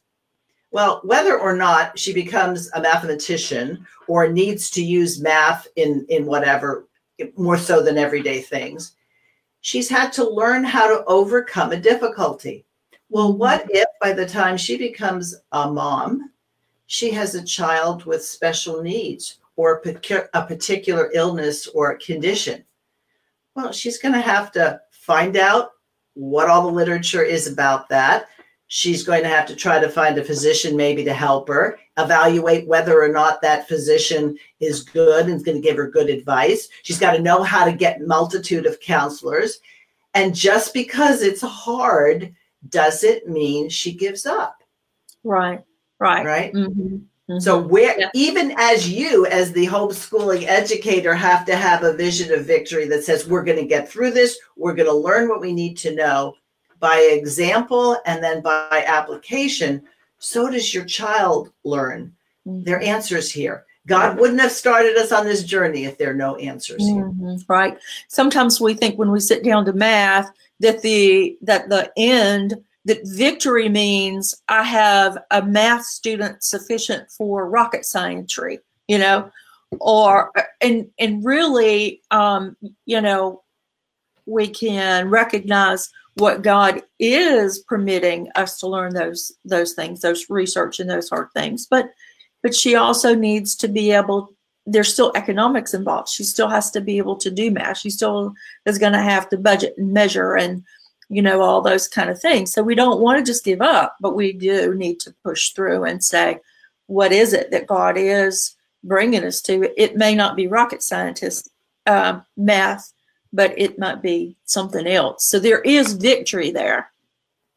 well, 0.70 1.00
whether 1.04 1.38
or 1.38 1.56
not 1.56 1.98
she 1.98 2.12
becomes 2.12 2.70
a 2.72 2.80
mathematician 2.80 3.86
or 4.08 4.28
needs 4.28 4.70
to 4.70 4.84
use 4.84 5.20
math 5.20 5.66
in, 5.76 6.04
in 6.08 6.26
whatever, 6.26 6.88
more 7.36 7.56
so 7.56 7.82
than 7.82 7.98
everyday 7.98 8.40
things, 8.40 8.96
she's 9.60 9.88
had 9.88 10.12
to 10.12 10.28
learn 10.28 10.64
how 10.64 10.86
to 10.86 11.04
overcome 11.06 11.72
a 11.72 11.76
difficulty. 11.80 12.64
Well, 13.08 13.36
what 13.36 13.66
if 13.70 13.86
by 14.00 14.12
the 14.12 14.26
time 14.26 14.56
she 14.56 14.76
becomes 14.76 15.34
a 15.52 15.70
mom, 15.70 16.32
she 16.86 17.10
has 17.12 17.34
a 17.34 17.44
child 17.44 18.04
with 18.04 18.24
special 18.24 18.82
needs 18.82 19.38
or 19.54 19.80
a 20.34 20.46
particular 20.46 21.10
illness 21.14 21.68
or 21.68 21.96
condition? 21.98 22.64
Well, 23.54 23.72
she's 23.72 23.98
going 23.98 24.14
to 24.14 24.20
have 24.20 24.52
to 24.52 24.80
find 24.90 25.36
out 25.36 25.70
what 26.14 26.48
all 26.48 26.62
the 26.62 26.72
literature 26.72 27.22
is 27.22 27.46
about 27.46 27.88
that. 27.88 28.28
She's 28.68 29.04
going 29.04 29.22
to 29.22 29.28
have 29.28 29.46
to 29.46 29.54
try 29.56 29.78
to 29.78 29.88
find 29.88 30.18
a 30.18 30.24
physician 30.24 30.76
maybe 30.76 31.04
to 31.04 31.12
help 31.14 31.46
her, 31.48 31.78
evaluate 31.98 32.66
whether 32.66 33.00
or 33.00 33.08
not 33.08 33.40
that 33.42 33.68
physician 33.68 34.36
is 34.58 34.82
good 34.82 35.26
and 35.26 35.36
is 35.36 35.42
going 35.42 35.60
to 35.60 35.66
give 35.66 35.76
her 35.76 35.88
good 35.88 36.10
advice. 36.10 36.68
She's 36.82 36.98
got 36.98 37.12
to 37.12 37.22
know 37.22 37.42
how 37.42 37.64
to 37.64 37.72
get 37.72 38.00
multitude 38.00 38.66
of 38.66 38.80
counselors. 38.80 39.60
And 40.14 40.34
just 40.34 40.74
because 40.74 41.22
it's 41.22 41.42
hard 41.42 42.34
doesn't 42.70 43.28
mean 43.28 43.68
she 43.68 43.92
gives 43.92 44.26
up. 44.26 44.62
Right. 45.22 45.62
Right. 46.00 46.24
Right. 46.26 46.52
Mm-hmm. 46.52 46.96
Mm-hmm. 47.30 47.38
So 47.40 47.58
where 47.58 47.98
Yeah. 47.98 48.10
even 48.14 48.54
as 48.56 48.88
you 48.88 49.26
as 49.26 49.52
the 49.52 49.66
homeschooling 49.66 50.44
educator 50.46 51.14
have 51.14 51.44
to 51.46 51.56
have 51.56 51.82
a 51.82 51.92
vision 51.92 52.32
of 52.32 52.46
victory 52.46 52.86
that 52.88 53.04
says 53.04 53.26
we're 53.26 53.44
going 53.44 53.58
to 53.58 53.66
get 53.66 53.88
through 53.88 54.12
this, 54.12 54.38
we're 54.56 54.74
going 54.74 54.88
to 54.88 54.94
learn 54.94 55.28
what 55.28 55.40
we 55.40 55.52
need 55.52 55.76
to 55.78 55.94
know 55.94 56.34
by 56.80 56.98
example 57.12 57.98
and 58.06 58.22
then 58.22 58.42
by 58.42 58.84
application, 58.86 59.82
so 60.18 60.50
does 60.50 60.74
your 60.74 60.84
child 60.84 61.52
learn. 61.64 62.12
their 62.48 62.80
answers 62.80 63.32
here. 63.32 63.64
God 63.88 64.20
wouldn't 64.20 64.40
have 64.40 64.52
started 64.52 64.96
us 64.96 65.10
on 65.10 65.24
this 65.24 65.42
journey 65.42 65.84
if 65.84 65.98
there 65.98 66.10
are 66.10 66.14
no 66.14 66.36
answers 66.36 66.86
here. 66.86 67.10
Mhm, 67.10 67.44
right 67.48 67.76
sometimes 68.08 68.60
we 68.60 68.74
think 68.74 68.96
when 68.98 69.10
we 69.10 69.18
sit 69.18 69.42
down 69.42 69.64
to 69.64 69.72
math 69.72 70.30
that 70.60 70.82
the 70.82 71.36
that 71.42 71.68
the 71.68 71.90
end 71.96 72.54
that 72.84 73.00
victory 73.04 73.68
means 73.68 74.34
i 74.48 74.62
have 74.62 75.18
a 75.32 75.42
math 75.42 75.84
student 75.84 76.42
sufficient 76.42 77.10
for 77.10 77.48
rocket 77.48 77.84
science 77.84 78.38
you 78.88 78.98
know 78.98 79.30
or 79.80 80.32
and 80.60 80.88
and 80.98 81.24
really 81.24 82.00
um 82.10 82.56
you 82.86 83.00
know 83.00 83.42
we 84.26 84.48
can 84.48 85.08
recognize 85.10 85.90
what 86.16 86.42
god 86.42 86.82
is 86.98 87.60
permitting 87.60 88.28
us 88.34 88.58
to 88.58 88.66
learn 88.66 88.92
those 88.94 89.32
those 89.44 89.72
things 89.72 90.00
those 90.00 90.28
research 90.28 90.80
and 90.80 90.90
those 90.90 91.08
hard 91.08 91.28
things 91.34 91.66
but 91.66 91.90
but 92.42 92.54
she 92.54 92.74
also 92.74 93.14
needs 93.14 93.54
to 93.56 93.68
be 93.68 93.90
able 93.90 94.36
there's 94.66 94.92
still 94.92 95.12
economics 95.14 95.74
involved. 95.74 96.08
She 96.08 96.24
still 96.24 96.48
has 96.48 96.70
to 96.72 96.80
be 96.80 96.98
able 96.98 97.16
to 97.16 97.30
do 97.30 97.50
math. 97.50 97.78
She 97.78 97.90
still 97.90 98.34
is 98.66 98.78
going 98.78 98.92
to 98.92 99.00
have 99.00 99.28
to 99.28 99.38
budget 99.38 99.74
and 99.78 99.92
measure 99.92 100.34
and, 100.34 100.64
you 101.08 101.22
know, 101.22 101.40
all 101.40 101.62
those 101.62 101.86
kind 101.86 102.10
of 102.10 102.20
things. 102.20 102.52
So 102.52 102.62
we 102.62 102.74
don't 102.74 103.00
want 103.00 103.18
to 103.18 103.24
just 103.24 103.44
give 103.44 103.62
up, 103.62 103.96
but 104.00 104.16
we 104.16 104.32
do 104.32 104.74
need 104.74 104.98
to 105.00 105.14
push 105.24 105.50
through 105.50 105.84
and 105.84 106.02
say, 106.02 106.40
what 106.88 107.12
is 107.12 107.32
it 107.32 107.52
that 107.52 107.68
God 107.68 107.96
is 107.96 108.56
bringing 108.82 109.24
us 109.24 109.40
to? 109.42 109.70
It 109.80 109.96
may 109.96 110.16
not 110.16 110.36
be 110.36 110.48
rocket 110.48 110.82
scientist 110.82 111.48
uh, 111.86 112.20
math, 112.36 112.92
but 113.36 113.52
it 113.58 113.78
might 113.78 114.00
be 114.00 114.34
something 114.46 114.86
else. 114.86 115.26
So 115.26 115.38
there 115.38 115.60
is 115.60 115.92
victory 115.92 116.50
there. 116.50 116.90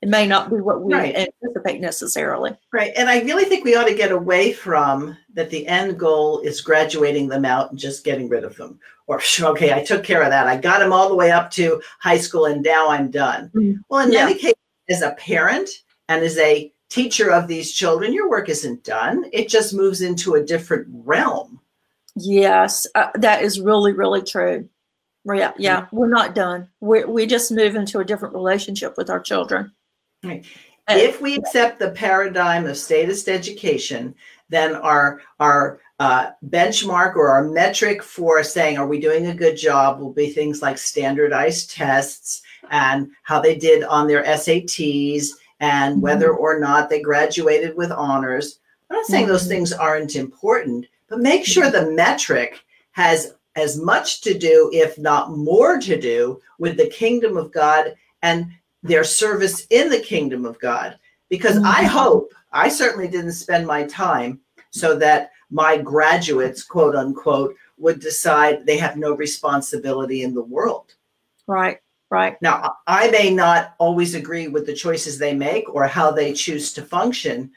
It 0.02 0.10
may 0.10 0.28
not 0.28 0.50
be 0.50 0.58
what 0.58 0.82
we 0.82 0.94
Right. 0.94 1.16
anticipate 1.16 1.80
necessarily. 1.80 2.56
Right. 2.74 2.92
And 2.98 3.10
I 3.10 3.22
really 3.22 3.46
think 3.46 3.64
we 3.64 3.76
ought 3.76 3.88
to 3.88 3.94
get 3.96 4.12
away 4.12 4.52
from 4.52 5.18
that 5.34 5.50
the 5.50 5.66
end 5.68 5.98
goal 5.98 6.42
is 6.42 6.62
graduating 6.62 7.30
them 7.30 7.46
out 7.46 7.70
and 7.72 7.80
just 7.80 8.04
getting 8.04 8.28
rid 8.28 8.44
of 8.44 8.56
them. 8.58 8.80
Or, 9.08 9.22
okay, 9.42 9.74
I 9.74 9.84
took 9.84 10.04
care 10.04 10.22
of 10.22 10.30
that. 10.30 10.48
I 10.48 10.58
got 10.58 10.80
them 10.80 10.92
all 10.94 11.08
the 11.10 11.16
way 11.16 11.32
up 11.32 11.50
to 11.52 11.82
high 12.00 12.18
school 12.18 12.46
and 12.46 12.62
now 12.62 12.90
I'm 12.90 13.10
done. 13.10 13.50
Mm. 13.56 13.80
Well, 13.90 14.06
in 14.06 14.12
Yeah. 14.12 14.26
many 14.26 14.38
cases, 14.38 14.56
as 14.90 15.02
a 15.02 15.12
parent 15.12 15.70
and 16.10 16.24
as 16.24 16.38
a 16.38 16.72
teacher 16.90 17.32
of 17.32 17.48
these 17.48 17.72
children, 17.72 18.12
your 18.14 18.30
work 18.30 18.50
isn't 18.50 18.84
done. 18.84 19.26
It 19.32 19.48
just 19.48 19.74
moves 19.74 20.02
into 20.02 20.36
a 20.36 20.44
different 20.44 20.88
realm. 20.92 21.60
Yes, 22.16 22.86
uh, 22.96 23.08
that 23.16 23.44
is 23.44 23.62
really, 23.62 23.94
really 23.94 24.22
true. 24.24 24.68
Yeah, 25.36 25.54
yeah, 25.58 25.88
we're 25.92 26.08
not 26.08 26.36
done. 26.36 26.68
We 26.80 27.04
we 27.06 27.26
just 27.26 27.52
move 27.52 27.76
into 27.76 28.00
a 28.00 28.06
different 28.06 28.34
relationship 28.34 28.96
with 28.98 29.10
our 29.10 29.20
children. 29.20 29.72
Right. 30.24 30.46
Uh, 30.88 30.96
if 30.98 31.22
we 31.22 31.36
accept 31.36 31.80
the 31.80 31.92
paradigm 31.92 32.66
of 32.66 32.76
statist 32.76 33.30
education, 33.30 34.16
then 34.50 34.76
our 34.76 35.22
our 35.40 35.80
uh, 36.00 36.32
benchmark 36.48 37.16
or 37.16 37.28
our 37.30 37.44
metric 37.44 38.02
for 38.02 38.42
saying 38.44 38.78
are 38.78 38.88
we 38.88 39.00
doing 39.00 39.28
a 39.28 39.36
good 39.36 39.58
job 39.58 40.00
will 40.00 40.14
be 40.14 40.30
things 40.30 40.62
like 40.62 40.78
standardized 40.78 41.72
tests 41.72 42.42
and 42.72 43.12
how 43.24 43.40
they 43.40 43.56
did 43.56 43.84
on 43.84 44.08
their 44.08 44.24
SATs 44.24 45.28
and 45.60 46.02
whether 46.02 46.32
or 46.32 46.60
not 46.60 46.90
they 46.90 47.02
graduated 47.02 47.76
with 47.76 47.92
honors. 47.92 48.60
I'm 48.90 48.98
not 48.98 49.06
saying 49.06 49.28
those 49.28 49.46
Mhm. 49.46 49.50
things 49.50 49.74
aren't 49.74 50.16
important, 50.16 50.86
but 51.10 51.20
make 51.20 51.46
sure 51.46 51.70
the 51.70 51.92
metric 51.92 52.62
has 52.92 53.36
as 53.60 53.78
much 53.78 54.22
to 54.22 54.38
do, 54.38 54.70
if 54.74 54.98
not 54.98 55.36
more 55.38 55.78
to 55.80 56.00
do, 56.00 56.42
with 56.58 56.78
the 56.78 56.88
kingdom 56.88 57.38
of 57.38 57.52
God 57.52 57.96
and 58.22 58.48
their 58.84 59.04
service 59.04 59.68
in 59.70 59.90
the 59.90 60.00
kingdom 60.00 60.46
of 60.46 60.60
God. 60.60 60.98
Because 61.30 61.58
I 61.58 61.84
Mhm. 61.84 61.88
hope, 61.88 62.34
I 62.52 62.70
certainly 62.70 63.08
didn't 63.08 63.34
spend 63.34 63.68
my 63.68 63.84
time 63.84 64.40
so 64.72 64.96
that 64.98 65.32
my 65.52 65.78
graduates, 65.78 66.64
quote 66.64 66.96
unquote, 66.96 67.56
would 67.78 68.00
decide 68.00 68.66
they 68.66 68.78
have 68.78 68.98
no 68.98 69.14
responsibility 69.14 70.24
in 70.24 70.34
the 70.34 70.44
world. 70.44 70.96
Right, 71.48 71.80
right. 72.10 72.42
Now, 72.42 72.78
I 72.88 73.10
may 73.10 73.32
not 73.32 73.76
always 73.78 74.16
agree 74.16 74.48
with 74.48 74.66
the 74.66 74.74
choices 74.74 75.18
they 75.18 75.34
make 75.34 75.74
or 75.74 75.88
how 75.88 76.12
they 76.12 76.34
choose 76.34 76.74
to 76.74 76.82
function, 76.82 77.52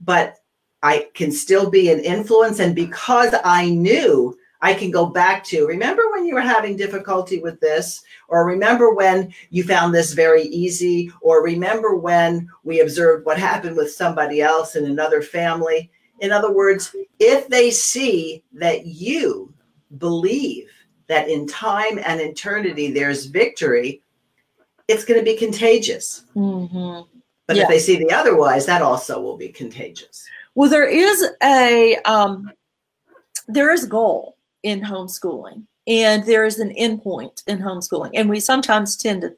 but 0.00 0.36
I 0.82 1.08
can 1.14 1.32
still 1.32 1.70
be 1.70 1.90
an 1.90 2.00
influence. 2.00 2.58
And 2.58 2.74
because 2.74 3.34
I 3.44 3.70
knew, 3.70 4.36
I 4.60 4.74
can 4.74 4.90
go 4.90 5.06
back 5.06 5.44
to 5.44 5.66
remember 5.66 6.02
when 6.12 6.24
you 6.24 6.34
were 6.34 6.40
having 6.40 6.76
difficulty 6.76 7.40
with 7.40 7.60
this, 7.60 8.02
or 8.28 8.46
remember 8.46 8.94
when 8.94 9.32
you 9.50 9.64
found 9.64 9.94
this 9.94 10.12
very 10.12 10.42
easy, 10.44 11.10
or 11.20 11.42
remember 11.42 11.96
when 11.96 12.48
we 12.64 12.80
observed 12.80 13.26
what 13.26 13.38
happened 13.38 13.76
with 13.76 13.92
somebody 13.92 14.40
else 14.40 14.76
in 14.76 14.86
another 14.86 15.22
family. 15.22 15.90
In 16.20 16.32
other 16.32 16.52
words, 16.52 16.94
if 17.18 17.48
they 17.48 17.70
see 17.70 18.42
that 18.54 18.86
you 18.86 19.52
believe 19.98 20.70
that 21.08 21.28
in 21.28 21.46
time 21.46 21.98
and 22.04 22.20
eternity 22.20 22.90
there's 22.90 23.26
victory, 23.26 24.02
it's 24.88 25.04
going 25.04 25.20
to 25.20 25.24
be 25.24 25.36
contagious. 25.36 26.24
hmm 26.34 27.00
But 27.46 27.56
Yeah. 27.56 27.62
if 27.62 27.68
they 27.68 27.78
see 27.78 27.96
the 27.96 28.12
otherwise, 28.12 28.66
that 28.66 28.82
also 28.82 29.20
will 29.20 29.36
be 29.36 29.48
contagious. 29.50 30.24
Well, 30.54 30.70
there 30.70 30.88
is 30.88 31.24
a 31.42 31.96
um, 32.06 32.50
there 33.46 33.72
is 33.72 33.84
goal 33.84 34.35
in 34.66 34.80
homeschooling, 34.80 35.64
and 35.86 36.26
there 36.26 36.44
is 36.44 36.58
an 36.58 36.74
endpoint 36.74 37.42
in 37.46 37.58
homeschooling, 37.58 38.10
and 38.14 38.28
we 38.28 38.40
sometimes 38.40 38.96
tend 38.96 39.22
to 39.22 39.32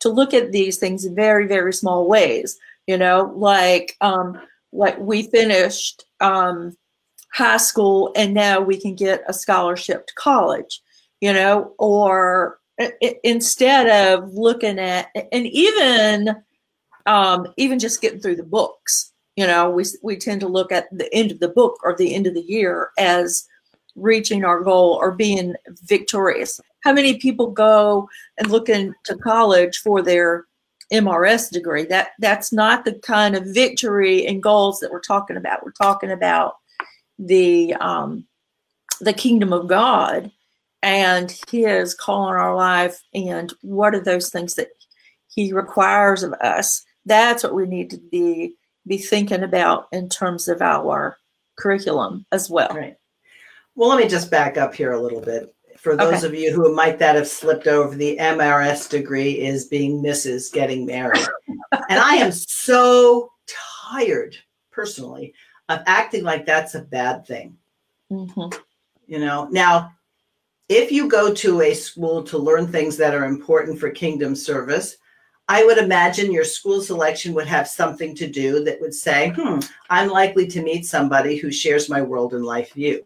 to 0.00 0.10
look 0.10 0.34
at 0.34 0.52
these 0.52 0.76
things 0.76 1.06
in 1.06 1.14
very 1.14 1.46
very 1.46 1.72
small 1.72 2.06
ways. 2.06 2.58
You 2.86 2.98
know, 2.98 3.32
like 3.34 3.96
um, 4.02 4.38
like 4.72 4.98
we 4.98 5.22
finished 5.22 6.04
um, 6.20 6.76
high 7.32 7.56
school, 7.56 8.12
and 8.14 8.34
now 8.34 8.60
we 8.60 8.78
can 8.78 8.94
get 8.94 9.24
a 9.26 9.32
scholarship 9.32 10.06
to 10.06 10.14
college. 10.14 10.82
You 11.22 11.32
know, 11.32 11.72
or 11.78 12.60
instead 13.22 13.88
of 13.88 14.34
looking 14.34 14.78
at 14.78 15.08
and 15.32 15.46
even 15.46 16.36
um, 17.06 17.46
even 17.56 17.78
just 17.78 18.02
getting 18.02 18.20
through 18.20 18.36
the 18.36 18.42
books 18.42 19.12
you 19.36 19.46
know 19.46 19.70
we 19.70 19.84
we 20.02 20.16
tend 20.16 20.40
to 20.40 20.48
look 20.48 20.72
at 20.72 20.86
the 20.90 21.12
end 21.14 21.30
of 21.30 21.38
the 21.40 21.48
book 21.48 21.78
or 21.84 21.94
the 21.96 22.14
end 22.14 22.26
of 22.26 22.34
the 22.34 22.42
year 22.42 22.90
as 22.98 23.46
reaching 23.96 24.44
our 24.44 24.60
goal 24.60 24.98
or 25.00 25.12
being 25.12 25.54
victorious 25.82 26.60
how 26.82 26.92
many 26.92 27.18
people 27.18 27.50
go 27.50 28.08
and 28.38 28.50
look 28.50 28.68
into 28.68 29.16
college 29.22 29.78
for 29.78 30.02
their 30.02 30.46
mrs 30.92 31.50
degree 31.50 31.84
that 31.84 32.08
that's 32.18 32.52
not 32.52 32.84
the 32.84 32.94
kind 33.00 33.34
of 33.34 33.46
victory 33.46 34.26
and 34.26 34.42
goals 34.42 34.80
that 34.80 34.90
we're 34.90 35.00
talking 35.00 35.36
about 35.36 35.64
we're 35.64 35.72
talking 35.72 36.10
about 36.10 36.56
the 37.18 37.74
um 37.74 38.26
the 39.00 39.12
kingdom 39.12 39.52
of 39.52 39.66
god 39.66 40.30
and 40.82 41.40
his 41.48 41.94
call 41.94 42.22
on 42.22 42.34
our 42.34 42.54
life 42.54 43.00
and 43.14 43.54
what 43.62 43.94
are 43.94 44.04
those 44.04 44.30
things 44.30 44.54
that 44.54 44.68
he 45.28 45.52
requires 45.52 46.22
of 46.22 46.32
us 46.34 46.84
that's 47.06 47.42
what 47.42 47.54
we 47.54 47.66
need 47.66 47.90
to 47.90 47.98
be 48.10 48.54
be 48.86 48.98
thinking 48.98 49.42
about 49.42 49.86
in 49.92 50.08
terms 50.08 50.48
of 50.48 50.60
our 50.60 51.16
curriculum 51.56 52.26
as 52.32 52.50
well. 52.50 52.68
Right. 52.68 52.96
Well, 53.76 53.88
let 53.88 53.98
me 53.98 54.08
just 54.08 54.30
back 54.30 54.56
up 54.56 54.74
here 54.74 54.92
a 54.92 55.00
little 55.00 55.20
bit. 55.20 55.54
For 55.78 55.96
those 55.96 56.24
Okay. 56.24 56.26
of 56.26 56.34
you 56.34 56.52
who 56.52 56.74
might 56.74 56.98
that 57.00 57.16
have 57.16 57.28
slipped 57.28 57.66
over, 57.66 57.94
the 57.94 58.16
MRS 58.18 58.88
degree 58.88 59.32
is 59.40 59.66
being 59.66 60.02
Mrs. 60.02 60.52
Getting 60.52 60.86
Married. 60.86 61.26
and 61.88 61.98
I 62.00 62.14
am 62.16 62.32
so 62.32 63.30
tired, 63.46 64.36
personally, 64.70 65.34
of 65.68 65.80
acting 65.86 66.24
like 66.24 66.46
that's 66.46 66.74
a 66.74 66.80
bad 66.80 67.26
thing. 67.26 67.56
Mhm. 68.10 68.56
You 69.06 69.18
know, 69.18 69.48
now, 69.50 69.92
if 70.68 70.90
you 70.90 71.08
go 71.08 71.34
to 71.34 71.60
a 71.60 71.74
school 71.74 72.22
to 72.22 72.38
learn 72.38 72.66
things 72.66 72.96
that 72.96 73.14
are 73.14 73.26
important 73.26 73.78
for 73.78 73.90
kingdom 73.90 74.34
service, 74.34 74.96
I 75.48 75.64
would 75.64 75.76
imagine 75.76 76.32
your 76.32 76.44
school 76.44 76.80
selection 76.80 77.34
would 77.34 77.46
have 77.46 77.68
something 77.68 78.14
to 78.16 78.26
do 78.26 78.64
that 78.64 78.80
would 78.80 78.94
say, 78.94 79.34
hmm, 79.36 79.58
I'm 79.90 80.08
likely 80.08 80.46
to 80.46 80.62
meet 80.62 80.86
somebody 80.86 81.36
who 81.36 81.50
shares 81.52 81.90
my 81.90 82.00
world 82.00 82.32
and 82.32 82.46
life 82.46 82.72
view. 82.72 83.04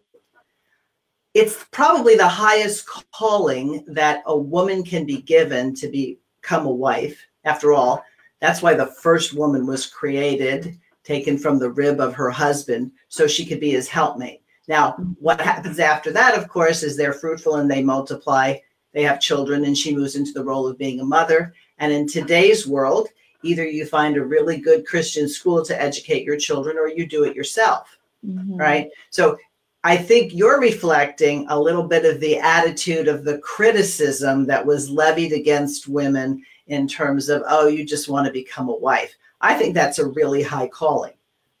It's 1.39 1.65
probably 1.71 2.15
the 2.15 2.27
highest 2.27 2.85
calling 3.13 3.85
that 3.87 4.23
a 4.25 4.37
woman 4.37 4.83
can 4.83 5.05
be 5.05 5.21
given 5.21 5.73
to 5.75 5.87
become 5.87 6.65
a 6.65 6.71
wife 6.71 7.17
After 7.45 7.71
all, 7.71 8.03
that's 8.41 8.61
why 8.61 8.73
the 8.73 8.87
first 8.87 9.33
woman 9.33 9.65
was 9.65 9.87
created, 9.87 10.77
taken 11.05 11.37
from 11.37 11.57
the 11.57 11.71
rib 11.71 12.01
of 12.01 12.13
her 12.13 12.29
husband, 12.29 12.91
so 13.07 13.25
she 13.25 13.45
could 13.45 13.61
be 13.61 13.71
his 13.71 13.87
helpmate. 13.87 14.41
Now, 14.67 14.97
what 15.19 15.39
happens 15.39 15.79
after 15.79 16.11
that, 16.11 16.37
of 16.37 16.49
course, 16.49 16.83
is 16.83 16.97
they're 16.97 17.13
fruitful 17.13 17.55
and 17.55 17.71
they 17.71 17.81
multiply, 17.81 18.57
they 18.93 19.03
have 19.03 19.21
children, 19.21 19.63
and 19.63 19.77
she 19.77 19.95
moves 19.95 20.17
into 20.17 20.33
the 20.33 20.43
role 20.43 20.67
of 20.67 20.77
being 20.77 20.99
a 20.99 21.05
mother. 21.05 21.53
And 21.77 21.93
in 21.93 22.05
today's 22.05 22.67
world, 22.67 23.07
either 23.43 23.65
you 23.65 23.85
find 23.85 24.17
a 24.17 24.25
really 24.35 24.57
good 24.57 24.85
Christian 24.85 25.29
school 25.29 25.63
to 25.63 25.81
educate 25.81 26.25
your 26.25 26.37
children 26.37 26.77
or 26.77 26.89
you 26.89 27.07
do 27.07 27.23
it 27.23 27.35
yourself, 27.37 27.97
Mhm. 28.27 28.59
right? 28.59 28.89
So 29.09 29.37
I 29.83 29.95
think 29.95 30.33
you're 30.33 30.59
reflecting 30.59 31.47
a 31.49 31.59
little 31.59 31.87
bit 31.87 32.05
of 32.05 32.19
the 32.19 32.37
attitude 32.37 33.07
of 33.07 33.23
the 33.23 33.37
criticism 33.39 34.45
that 34.47 34.65
was 34.65 34.89
levied 34.89 35.31
against 35.31 35.87
women 35.87 36.43
in 36.67 36.87
terms 36.87 37.29
of, 37.29 37.43
oh, 37.47 37.67
you 37.67 37.85
just 37.85 38.09
want 38.09 38.27
to 38.27 38.33
become 38.33 38.69
a 38.69 38.75
wife. 38.75 39.15
I 39.41 39.55
think 39.55 39.73
that's 39.73 39.99
a 39.99 40.07
really 40.07 40.43
high 40.43 40.67
calling. 40.67 41.13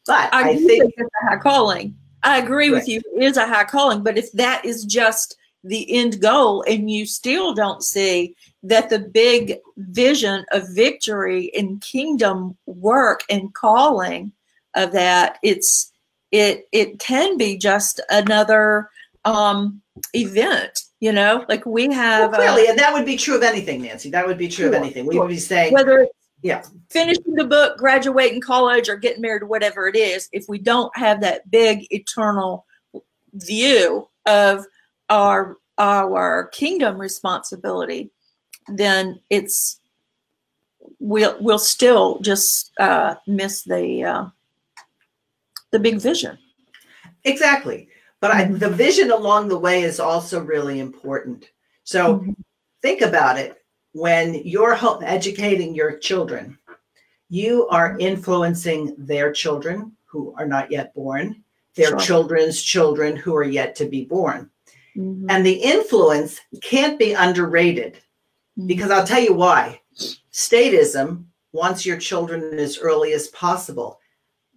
But 0.05 0.33
I, 0.33 0.51
I, 0.51 0.55
think, 0.57 0.93
it's 0.97 1.09
a 1.23 1.29
high 1.29 1.37
calling. 1.37 1.95
I 2.23 2.39
agree 2.39 2.71
with 2.71 2.87
you. 2.87 3.01
It 3.15 3.23
is 3.23 3.37
a 3.37 3.47
high 3.47 3.63
calling, 3.63 4.03
but 4.03 4.17
if 4.17 4.31
that 4.33 4.65
is 4.65 4.83
just 4.83 5.37
the 5.63 5.89
end 5.93 6.21
goal 6.21 6.63
and 6.67 6.89
you 6.89 7.05
still 7.05 7.53
don't 7.53 7.83
see 7.83 8.35
that 8.63 8.89
the 8.89 8.99
big 8.99 9.57
vision 9.77 10.45
of 10.51 10.73
victory 10.73 11.51
and 11.55 11.81
kingdom 11.81 12.57
work 12.65 13.23
and 13.29 13.53
calling 13.53 14.31
of 14.75 14.91
that, 14.91 15.37
it's 15.43 15.88
it 16.31 16.67
it 16.71 16.99
can 16.99 17.37
be 17.37 17.57
just 17.57 17.99
another 18.09 18.89
um 19.25 19.81
event, 20.13 20.81
you 20.99 21.11
know, 21.11 21.45
like 21.49 21.65
we 21.65 21.87
well, 21.87 21.97
have 21.97 22.33
uh, 22.33 22.37
clearly, 22.37 22.67
and 22.67 22.77
that 22.79 22.93
would 22.93 23.05
be 23.05 23.17
true 23.17 23.35
of 23.35 23.43
anything, 23.43 23.81
Nancy. 23.81 24.09
That 24.09 24.25
would 24.27 24.37
be 24.37 24.47
true 24.47 24.67
of 24.67 24.73
anything. 24.73 25.05
We 25.05 25.15
sure. 25.15 25.23
would 25.23 25.29
be 25.29 25.37
saying, 25.39 25.73
whether 25.73 26.07
Yeah. 26.41 26.63
finishing 26.89 27.35
the 27.35 27.43
book, 27.43 27.77
graduating 27.77 28.41
college, 28.41 28.87
or 28.89 28.95
getting 28.95 29.21
married, 29.21 29.41
or 29.41 29.47
whatever 29.47 29.87
it 29.87 29.95
is, 29.95 30.29
if 30.31 30.45
we 30.47 30.57
don't 30.57 30.95
have 30.95 31.21
that 31.21 31.49
big 31.51 31.85
eternal 31.91 32.65
view 33.33 34.07
of 34.25 34.65
our 35.09 35.57
our 35.77 36.47
kingdom 36.47 36.99
responsibility, 36.99 38.11
then 38.67 39.19
it's 39.29 39.79
we'll 40.99 41.37
we'll 41.41 41.59
still 41.59 42.19
just 42.19 42.71
uh, 42.79 43.15
miss 43.27 43.63
the 43.63 44.03
uh, 44.03 44.25
the 45.71 45.79
big 45.79 45.99
vision. 45.99 46.37
Exactly. 47.23 47.89
But 48.21 48.31
I, 48.31 48.45
the 48.45 48.69
vision 48.69 49.11
along 49.11 49.47
the 49.47 49.57
way 49.57 49.83
is 49.83 49.99
also 49.99 50.41
really 50.41 50.79
important. 50.79 51.49
So 51.83 52.19
Mhm. 52.19 52.35
think 52.81 53.01
about 53.01 53.37
it. 53.37 53.61
When 53.93 54.35
you're 54.45 54.75
home 54.75 55.03
educating 55.03 55.73
your 55.73 55.97
children, 55.97 56.57
you 57.29 57.67
are 57.69 57.97
influencing 57.99 58.95
their 58.97 59.31
children 59.31 59.95
who 60.05 60.33
are 60.37 60.45
not 60.47 60.71
yet 60.71 60.93
born, 60.93 61.43
their 61.75 61.89
Sure. 61.89 61.99
children's 61.99 62.61
children 62.61 63.15
who 63.15 63.35
are 63.35 63.43
yet 63.43 63.75
to 63.75 63.85
be 63.85 64.05
born. 64.05 64.49
Mhm. 64.95 65.25
And 65.29 65.45
the 65.45 65.53
influence 65.53 66.39
can't 66.61 66.99
be 66.99 67.13
underrated 67.13 67.97
because 68.65 68.91
I'll 68.91 69.05
tell 69.07 69.21
you 69.21 69.33
why. 69.33 69.81
Statism 70.31 71.25
wants 71.53 71.85
your 71.85 71.97
children 71.97 72.59
as 72.59 72.77
early 72.77 73.13
as 73.13 73.27
possible. 73.29 73.99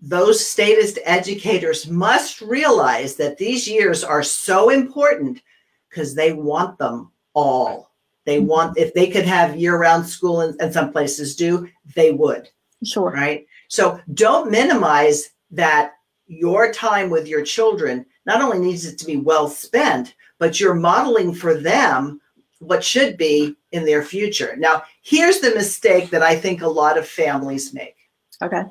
Those 0.02 0.44
statist 0.44 0.98
educators 1.04 1.88
must 1.88 2.40
realize 2.40 3.14
that 3.16 3.38
these 3.38 3.68
years 3.68 4.02
are 4.02 4.22
so 4.22 4.68
important 4.68 5.40
because 5.88 6.14
they 6.14 6.32
want 6.32 6.76
them 6.78 7.12
all. 7.34 7.92
They 8.24 8.40
want, 8.40 8.76
if 8.76 8.92
they 8.94 9.08
could 9.08 9.24
have 9.24 9.56
year 9.56 9.78
round 9.78 10.06
school, 10.06 10.40
and, 10.42 10.60
and 10.60 10.72
some 10.72 10.92
places 10.92 11.36
do, 11.36 11.68
they 11.94 12.12
would 12.12 12.48
sure. 12.84 13.10
right? 13.10 13.46
So 13.68 14.00
don't 14.14 14.50
minimize 14.50 15.30
that 15.50 15.94
your 16.26 16.72
time 16.72 17.10
with 17.10 17.26
your 17.28 17.42
children 17.42 18.06
not 18.26 18.40
only 18.40 18.58
needs 18.58 18.86
it 18.86 18.98
to 18.98 19.06
be 19.06 19.16
well 19.16 19.48
spent, 19.48 20.14
but 20.38 20.60
you're 20.60 20.74
modeling 20.74 21.34
for 21.34 21.54
them 21.54 22.20
what 22.58 22.84
should 22.84 23.16
be 23.16 23.56
in 23.72 23.84
their 23.84 24.02
future. 24.02 24.54
Now, 24.56 24.84
here's 25.02 25.40
the 25.40 25.54
mistake 25.54 26.10
that 26.10 26.22
I 26.22 26.36
think 26.36 26.62
a 26.62 26.68
lot 26.68 26.96
of 26.96 27.06
families 27.06 27.74
make. 27.74 27.96
Okay. 28.40 28.62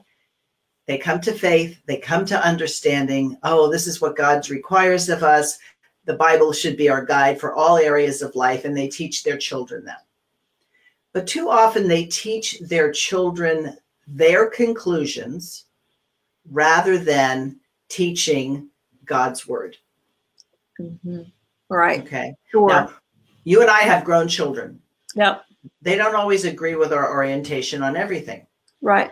They 0.87 0.97
come 0.97 1.21
to 1.21 1.33
faith, 1.33 1.79
they 1.85 1.97
come 1.97 2.25
to 2.25 2.45
understanding, 2.45 3.37
oh, 3.43 3.71
this 3.71 3.87
is 3.87 4.01
what 4.01 4.17
God 4.17 4.49
requires 4.49 5.09
of 5.09 5.23
us. 5.23 5.57
The 6.05 6.15
Bible 6.15 6.51
should 6.51 6.75
be 6.75 6.89
our 6.89 7.05
guide 7.05 7.39
for 7.39 7.53
all 7.53 7.77
areas 7.77 8.21
of 8.21 8.35
life, 8.35 8.65
and 8.65 8.75
they 8.75 8.87
teach 8.87 9.23
their 9.23 9.37
children 9.37 9.85
that. 9.85 10.05
But 11.13 11.27
too 11.27 11.49
often 11.49 11.87
they 11.87 12.05
teach 12.05 12.59
their 12.59 12.91
children 12.91 13.77
their 14.07 14.49
conclusions 14.49 15.65
rather 16.49 16.97
than 16.97 17.59
teaching 17.89 18.69
God's 19.05 19.47
word. 19.47 19.77
Mhm. 20.79 21.31
Right. 21.69 22.01
Okay. 22.01 22.35
Sure. 22.49 22.69
Now, 22.69 22.93
you 23.43 23.61
and 23.61 23.69
I 23.69 23.81
have 23.81 24.03
grown 24.03 24.27
children. 24.27 24.81
Yep. 25.15 25.45
They 25.81 25.95
don't 25.95 26.15
always 26.15 26.45
agree 26.45 26.75
with 26.75 26.91
our 26.91 27.11
orientation 27.11 27.83
on 27.83 27.95
everything, 27.95 28.47
Right. 28.81 29.11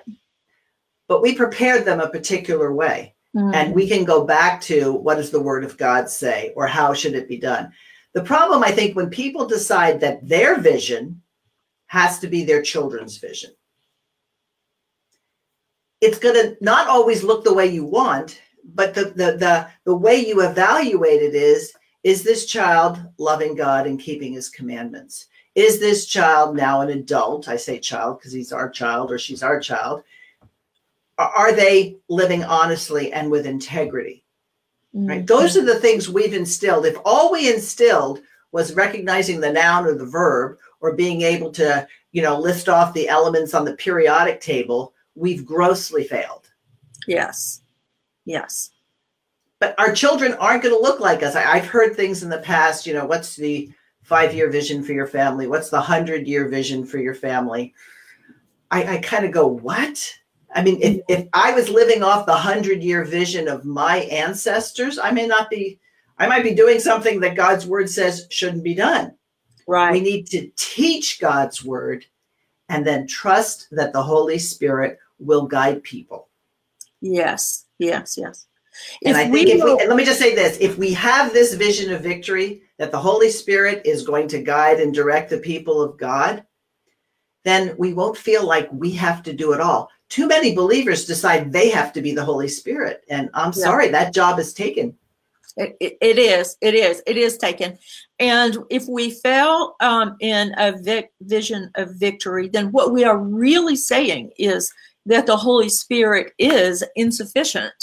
But 1.10 1.22
we 1.22 1.36
prepared 1.36 1.84
them 1.84 2.00
a 2.00 2.08
particular 2.08 2.72
way. 2.74 3.16
Mhm. 3.36 3.54
and 3.54 3.76
we 3.76 3.88
can 3.88 4.04
go 4.06 4.26
back 4.26 4.60
to 4.60 4.92
what 4.92 5.18
does 5.18 5.30
the 5.30 5.40
word 5.40 5.64
of 5.64 5.78
god 5.78 6.10
say 6.10 6.52
or 6.56 6.66
how 6.66 6.96
should 6.96 7.14
it 7.14 7.28
be 7.28 7.38
done? 7.38 7.72
The 8.14 8.24
problem 8.24 8.64
i 8.64 8.72
think 8.72 8.96
when 8.96 9.10
people 9.12 9.46
decide 9.46 10.00
that 10.00 10.28
their 10.28 10.58
vision 10.60 11.22
has 11.86 12.18
to 12.20 12.28
be 12.28 12.44
their 12.44 12.64
children's 12.64 13.18
vision. 13.18 13.52
It's 16.02 16.18
going 16.18 16.36
to 16.36 16.58
not 16.62 16.88
always 16.88 17.24
look 17.24 17.44
the 17.44 17.54
way 17.54 17.68
you 17.68 17.86
want 17.86 18.42
but 18.64 18.94
the, 18.96 19.06
the 19.06 19.30
the 19.38 19.68
the 19.84 19.96
way 19.96 20.16
you 20.26 20.42
evaluate 20.42 21.22
it 21.22 21.36
is 21.36 21.74
is 22.04 22.24
this 22.24 22.46
child 22.46 22.98
loving 23.20 23.54
god 23.56 23.86
and 23.86 24.00
keeping 24.00 24.34
his 24.34 24.50
commandments? 24.50 25.28
Is 25.54 25.80
this 25.80 26.06
child 26.08 26.56
now 26.56 26.82
an 26.82 26.90
adult? 26.90 27.48
I 27.48 27.58
say 27.58 27.78
child 27.80 28.18
because 28.18 28.32
he's 28.32 28.52
our 28.52 28.70
child 28.70 29.12
or 29.12 29.20
she's 29.20 29.44
our 29.44 29.60
child 29.60 30.04
are 31.26 31.52
they 31.54 31.98
living 32.10 32.44
honestly 32.44 33.12
and 33.14 33.30
with 33.30 33.46
integrity? 33.46 34.24
Right? 34.94 35.22
Mhm. 35.24 35.28
those 35.28 35.56
are 35.56 35.64
the 35.66 35.80
things 35.80 36.10
we've 36.10 36.34
instilled. 36.34 36.86
If 36.88 36.98
all 37.06 37.32
we 37.32 37.54
instilled 37.54 38.22
was 38.52 38.74
recognizing 38.74 39.40
the 39.40 39.52
noun 39.52 39.86
or 39.86 39.94
the 39.94 40.06
verb 40.06 40.58
or 40.82 40.96
being 40.96 41.22
able 41.22 41.52
to 41.52 41.88
you 42.12 42.22
know 42.24 42.40
list 42.40 42.68
off 42.70 42.94
the 42.94 43.08
elements 43.08 43.54
on 43.54 43.66
the 43.66 43.76
periodic 43.76 44.42
table 44.42 44.94
we've 45.16 45.46
grossly 45.46 46.04
failed. 46.06 46.50
Yes. 47.08 47.62
Yes. 48.26 48.72
but 49.60 49.76
our 49.78 49.92
children 49.94 50.34
aren't 50.36 50.64
going 50.64 50.74
to 50.74 50.82
look 50.82 51.00
like 51.02 51.22
us. 51.22 51.36
I, 51.36 51.44
i've 51.54 51.68
heard 51.68 51.96
things 51.96 52.24
in 52.24 52.30
the 52.30 52.40
past 52.40 52.88
you 52.88 52.94
know 52.94 53.06
what's 53.06 53.36
the 53.36 53.70
five 54.02 54.34
year 54.34 54.50
vision 54.50 54.82
for 54.84 54.94
your 54.94 55.06
family? 55.08 55.46
What's 55.46 55.70
the 55.70 55.82
hundred 55.82 56.26
year 56.28 56.48
vision 56.48 56.84
for 56.86 56.98
your 56.98 57.14
family? 57.14 57.74
I, 58.72 58.96
I 58.96 58.98
kind 59.00 59.24
of 59.26 59.32
go 59.32 59.46
what 59.48 60.16
i 60.56 60.62
mean 60.64 60.80
if, 60.82 61.02
if 61.08 61.28
i 61.34 61.52
was 61.54 61.70
living 61.70 62.04
off 62.04 62.26
the 62.26 62.34
hundred 62.34 62.82
year 62.84 63.04
vision 63.04 63.48
of 63.48 63.66
my 63.66 63.98
ancestors 63.98 64.98
i 65.00 65.12
may 65.12 65.28
not 65.28 65.50
be 65.50 65.80
i 66.18 66.28
might 66.28 66.44
be 66.44 66.54
doing 66.54 66.80
something 66.80 67.20
that 67.20 67.36
god's 67.36 67.66
word 67.66 67.90
says 67.90 68.28
shouldn't 68.30 68.64
be 68.64 68.76
done 68.76 69.14
Right. 69.68 69.92
we 69.92 70.02
need 70.02 70.26
to 70.28 70.50
teach 70.56 71.20
god's 71.20 71.64
word 71.64 72.06
and 72.70 72.86
then 72.86 73.08
trust 73.08 73.68
that 73.72 73.94
the 73.94 74.02
holy 74.04 74.40
spirit 74.40 75.00
will 75.20 75.46
guide 75.46 75.84
people 75.84 76.30
Yes. 77.02 77.66
Yes. 77.78 78.18
Yes. 78.18 78.46
And 79.06 79.16
If 79.16 79.18
I 79.18 79.30
think 79.32 79.50
if 79.50 79.56
we, 79.56 79.64
will- 79.64 79.80
and 79.80 79.88
let 79.90 79.96
me 79.98 80.06
just 80.06 80.20
say 80.20 80.36
this 80.36 80.58
if 80.60 80.78
we 80.78 80.94
have 80.94 81.34
this 81.34 81.54
vision 81.54 81.94
of 81.94 82.02
victory, 82.02 82.62
that 82.78 82.92
the 82.92 83.00
Holy 83.00 83.30
Spirit 83.30 83.82
is 83.86 84.04
going 84.06 84.28
to 84.30 84.42
guide 84.42 84.80
and 84.80 84.94
direct 84.94 85.30
the 85.30 85.38
people 85.38 85.82
of 85.82 85.98
God, 85.98 86.46
then 87.44 87.76
we 87.78 87.94
won't 87.94 88.18
feel 88.18 88.46
like 88.46 88.70
we 88.72 88.92
have 88.92 89.24
to 89.24 89.34
do 89.34 89.54
it 89.54 89.62
all. 89.62 89.90
Too 90.10 90.28
many 90.28 90.56
believers 90.56 91.06
decide 91.06 91.52
they 91.54 91.70
have 91.70 91.94
to 91.94 92.02
be 92.02 92.14
the 92.14 92.26
Holy 92.26 92.48
Spirit. 92.48 93.04
And 93.10 93.30
I'm 93.34 93.54
Yeah. 93.56 93.64
sorry, 93.64 93.90
that 93.90 94.14
job 94.14 94.40
is 94.40 94.54
taken. 94.54 94.98
It, 95.58 95.76
it- 95.80 95.98
it 96.02 96.18
is. 96.18 96.58
It 96.62 96.74
is. 96.74 97.02
It 97.06 97.18
is 97.18 97.38
taken. 97.38 97.78
And 98.20 98.58
if 98.70 98.88
we 98.88 99.12
fail 99.12 99.76
um, 99.82 100.16
in 100.20 100.54
a 100.58 100.78
vic- 100.82 101.12
vision 101.22 101.70
of 101.76 101.96
victory, 101.96 102.48
then 102.48 102.72
what 102.72 102.92
we 102.92 103.04
are 103.04 103.18
really 103.18 103.76
saying 103.76 104.32
is 104.38 104.72
that 105.06 105.26
the 105.26 105.38
Holy 105.38 105.70
Spirit 105.70 106.34
is 106.40 106.84
insufficient 106.96 107.74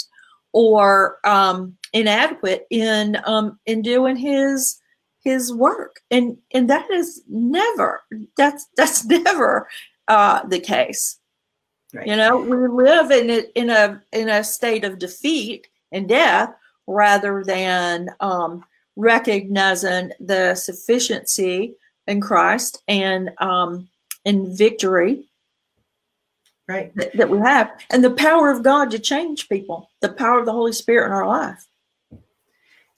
or 0.53 1.19
um, 1.25 1.77
inadequate 1.93 2.65
in 2.71 3.17
um, 3.25 3.59
in 3.65 3.81
doing 3.81 4.15
His 4.15 4.79
His 5.23 5.53
work, 5.53 5.99
and 6.09 6.37
and 6.53 6.69
that 6.69 6.89
is 6.89 7.21
never 7.27 8.01
that's 8.37 8.65
that's 8.77 9.05
never 9.25 9.67
uh, 10.07 10.45
the 10.47 10.59
case. 10.59 11.19
Right. 11.93 12.07
You 12.07 12.17
know, 12.17 12.37
we 12.37 12.67
live 12.67 13.11
in 13.11 13.29
a, 13.29 13.43
in 13.55 13.69
a 13.69 14.01
in 14.11 14.29
a 14.29 14.43
state 14.43 14.83
of 14.83 14.99
defeat 14.99 15.67
and 15.91 16.07
death 16.07 16.53
rather 16.85 17.43
than 17.45 18.09
um, 18.19 18.63
recognizing 18.95 20.11
the 20.19 20.55
sufficiency 20.55 21.75
in 22.07 22.19
Christ 22.19 22.83
and 22.87 23.31
um, 23.39 23.87
in 24.25 24.55
victory 24.55 25.25
right 26.67 26.93
that, 26.95 27.15
that 27.15 27.29
we 27.29 27.37
have, 27.39 27.71
and 27.89 28.03
the 28.03 28.11
power 28.11 28.51
of 28.51 28.63
God 28.63 28.91
to 28.91 28.99
change 28.99 29.47
people, 29.47 29.89
the 30.01 30.09
power 30.09 30.39
of 30.39 30.45
the 30.45 30.51
Holy 30.51 30.73
Spirit 30.73 31.07
in 31.07 31.13
our 31.13 31.27
life. 31.27 31.65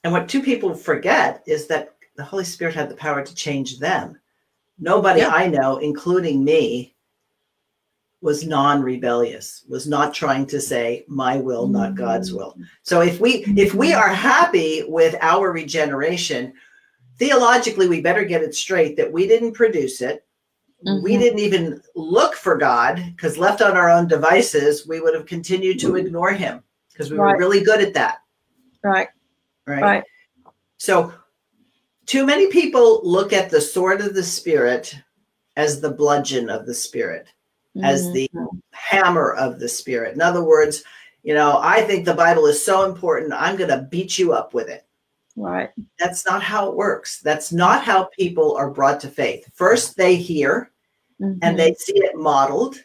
And 0.02 0.12
what 0.12 0.28
two 0.28 0.42
people 0.42 0.74
forget 0.74 1.42
is 1.46 1.66
that 1.68 1.94
the 2.16 2.24
Holy 2.24 2.44
Spirit 2.44 2.74
had 2.74 2.88
the 2.88 2.96
power 2.96 3.24
to 3.24 3.34
change 3.34 3.78
them. 3.78 4.18
Nobody 4.78 5.20
Yeah. 5.20 5.28
I 5.28 5.46
know, 5.46 5.76
including 5.76 6.42
me, 6.42 6.94
was 8.22 8.46
non-rebellious, 8.46 9.64
was 9.68 9.86
not 9.86 10.12
trying 10.12 10.46
to 10.46 10.60
say 10.60 11.04
my 11.08 11.36
will, 11.38 11.66
not 11.66 11.94
God's 11.94 12.32
will. 12.32 12.56
So 12.82 13.00
if 13.00 13.18
we 13.18 13.44
if 13.56 13.72
we 13.74 13.94
are 13.94 14.08
happy 14.08 14.84
with 14.86 15.16
our 15.22 15.52
regeneration, 15.52 16.52
theologically 17.16 17.88
we 17.88 18.00
better 18.00 18.24
get 18.24 18.42
it 18.42 18.54
straight 18.54 18.96
that 18.96 19.10
we 19.10 19.26
didn't 19.26 19.52
produce 19.52 20.02
it. 20.02 20.26
We 20.82 21.14
Mhm. 21.14 21.18
didn't 21.20 21.38
even 21.40 21.82
look 21.94 22.34
for 22.34 22.56
God 22.56 23.02
because 23.14 23.36
left 23.38 23.60
on 23.62 23.76
our 23.76 23.90
own 23.90 24.08
devices, 24.08 24.86
we 24.86 25.00
would 25.00 25.14
have 25.14 25.26
continued 25.26 25.78
to 25.80 25.96
ignore 25.96 26.32
him 26.32 26.62
because 26.92 27.10
we 27.10 27.18
were 27.18 27.36
really 27.38 27.62
good 27.62 27.80
at 27.80 27.94
that, 27.94 28.18
Right, 28.82 29.08
right? 29.66 29.82
right. 29.82 30.04
So, 30.78 31.12
too 32.06 32.24
many 32.26 32.48
people 32.48 33.00
look 33.04 33.32
at 33.32 33.50
the 33.50 33.60
sword 33.60 34.00
of 34.00 34.14
the 34.14 34.22
spirit 34.22 34.94
as 35.56 35.80
the 35.80 35.90
bludgeon 35.90 36.48
of 36.48 36.64
the 36.66 36.74
spirit, 36.74 37.28
as 37.82 38.12
the 38.12 38.30
hammer 38.72 39.32
of 39.34 39.58
the 39.60 39.68
spirit. 39.68 40.14
In 40.14 40.20
other 40.22 40.42
words, 40.44 40.82
you 41.22 41.34
know, 41.34 41.58
I 41.62 41.82
think 41.82 42.04
the 42.04 42.14
Bible 42.14 42.46
is 42.46 42.64
so 42.64 42.84
important, 42.90 43.32
I'm 43.32 43.56
going 43.56 43.70
to 43.70 43.86
beat 43.90 44.18
you 44.18 44.32
up 44.32 44.54
with 44.54 44.68
it. 44.68 44.86
right. 45.36 45.70
That's 45.98 46.26
not 46.26 46.42
how 46.42 46.68
it 46.68 46.76
works. 46.76 47.20
That's 47.20 47.52
not 47.52 47.84
how 47.84 48.10
people 48.18 48.56
are 48.56 48.70
brought 48.70 49.00
to 49.00 49.08
faith. 49.08 49.48
First, 49.54 49.96
they 49.96 50.16
hear 50.16 50.70
and 51.20 51.40
Mhm. 51.42 51.56
they 51.56 51.74
see 51.74 51.96
it 51.98 52.16
modeled, 52.16 52.76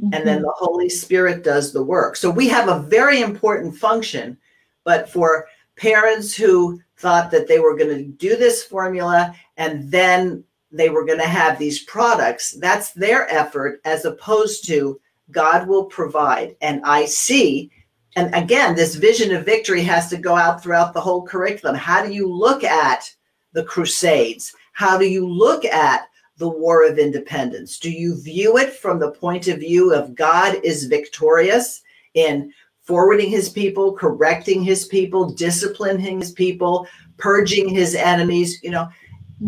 and 0.00 0.26
then 0.26 0.38
Mhm. 0.40 0.42
the 0.42 0.52
Holy 0.56 0.88
Spirit 0.88 1.44
does 1.44 1.72
the 1.72 1.82
work. 1.82 2.16
So 2.16 2.30
we 2.30 2.48
have 2.48 2.68
a 2.68 2.80
very 2.80 3.20
important 3.20 3.76
function, 3.76 4.36
but 4.84 5.08
for 5.08 5.46
parents 5.76 6.34
who 6.34 6.80
thought 6.96 7.30
that 7.30 7.46
they 7.46 7.58
were 7.58 7.76
going 7.76 7.96
to 7.96 8.04
do 8.04 8.36
this 8.36 8.62
formula 8.64 9.34
and 9.56 9.90
then 9.90 10.44
they 10.72 10.88
were 10.88 11.04
going 11.04 11.18
to 11.18 11.26
have 11.26 11.58
these 11.58 11.84
products, 11.84 12.52
that's 12.58 12.92
their 12.92 13.32
effort 13.32 13.80
as 13.84 14.04
opposed 14.04 14.66
to 14.66 15.00
God 15.30 15.68
will 15.68 15.84
provide. 15.84 16.56
And 16.60 16.82
I 16.84 17.04
see, 17.04 17.70
and 18.16 18.34
again, 18.34 18.74
this 18.74 18.94
vision 18.94 19.34
of 19.34 19.44
victory 19.44 19.82
has 19.82 20.08
to 20.10 20.16
go 20.16 20.36
out 20.36 20.62
throughout 20.62 20.94
the 20.94 21.00
whole 21.00 21.22
curriculum. 21.26 21.76
How 21.76 22.04
do 22.04 22.12
you 22.12 22.32
look 22.32 22.64
at 22.64 23.10
the 23.52 23.64
Crusades? 23.64 24.54
How 24.72 24.98
do 24.98 25.06
you 25.06 25.28
look 25.28 25.64
at 25.64 26.08
the 26.38 26.48
War 26.48 26.86
of 26.86 26.98
Independence? 26.98 27.78
Do 27.78 27.90
you 27.90 28.20
view 28.20 28.56
it 28.56 28.72
from 28.72 28.98
the 28.98 29.12
point 29.12 29.48
of 29.48 29.60
view 29.60 29.94
of 29.94 30.14
God 30.14 30.58
is 30.64 30.86
victorious 30.86 31.82
in 32.14 32.52
forwarding 32.80 33.30
his 33.30 33.48
people, 33.48 33.92
correcting 33.92 34.62
his 34.62 34.86
people, 34.86 35.32
disciplining 35.32 36.20
his 36.20 36.32
people, 36.32 36.86
purging 37.16 37.68
his 37.68 37.94
enemies? 37.94 38.58
You 38.62 38.70
know, 38.70 38.88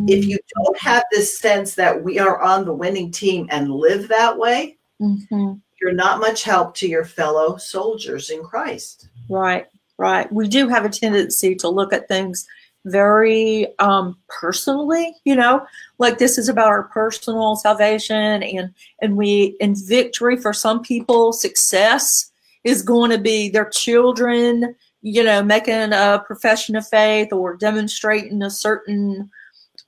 if 0.06 0.24
mm. 0.24 0.28
you 0.28 0.38
don't 0.57 0.79
have 0.79 1.05
this 1.11 1.38
sense 1.38 1.75
that 1.75 2.03
we 2.03 2.19
are 2.19 2.40
on 2.40 2.64
the 2.64 2.73
winning 2.73 3.11
team 3.11 3.47
and 3.51 3.71
live 3.71 4.09
that 4.09 4.37
way, 4.38 4.77
Mhm. 5.01 5.61
you're 5.81 5.93
not 5.93 6.21
much 6.21 6.45
help 6.45 6.75
to 6.77 6.88
your 6.88 7.05
fellow 7.05 7.57
soldiers 7.57 8.31
in 8.31 8.43
Christ. 8.43 9.09
Right, 9.29 9.67
right. 9.99 10.31
We 10.33 10.49
do 10.49 10.69
have 10.69 10.85
a 10.85 10.88
tendency 10.88 11.55
to 11.57 11.69
look 11.69 11.93
at 11.93 12.09
things 12.09 12.47
very 12.87 13.67
um 13.79 14.17
personally, 14.29 15.14
you 15.25 15.35
know, 15.35 15.64
like 15.99 16.19
this 16.19 16.37
is 16.37 16.51
about 16.51 16.69
our 16.69 16.83
personal 16.85 17.57
salvation 17.57 18.43
and 18.43 18.75
and 19.01 19.17
we 19.17 19.57
in 19.59 19.75
victory 19.75 20.37
for 20.37 20.53
some 20.53 20.83
people 20.83 21.33
success 21.33 22.31
is 22.62 22.83
going 22.83 23.11
to 23.11 23.17
be 23.19 23.49
their 23.49 23.71
children, 23.71 24.75
you 25.01 25.23
know, 25.25 25.43
making 25.43 25.93
a 25.95 26.23
profession 26.27 26.77
of 26.77 26.87
faith 26.87 27.33
or 27.33 27.57
demonstrating 27.57 28.43
a 28.43 28.51
certain, 28.51 29.31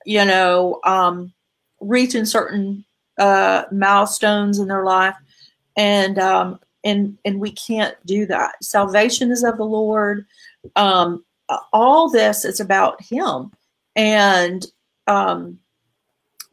you 0.07 0.23
know, 0.23 0.79
um 0.85 1.33
reaching 1.81 2.23
certain 2.25 2.83
uh 3.19 3.63
milestones 3.71 4.57
in 4.57 4.69
their 4.69 4.85
life. 4.85 5.15
And 5.75 6.17
um 6.17 6.59
and 6.83 7.17
and 7.25 7.39
we 7.41 7.51
can't 7.51 7.95
do 8.05 8.25
that. 8.27 8.63
Salvation 8.63 9.31
is 9.31 9.43
of 9.43 9.57
the 9.57 9.65
lord. 9.65 10.25
Um 10.77 11.25
all 11.73 12.09
this 12.09 12.45
is 12.45 12.61
about 12.61 13.01
him. 13.01 13.51
And 13.97 14.65
um 15.07 15.59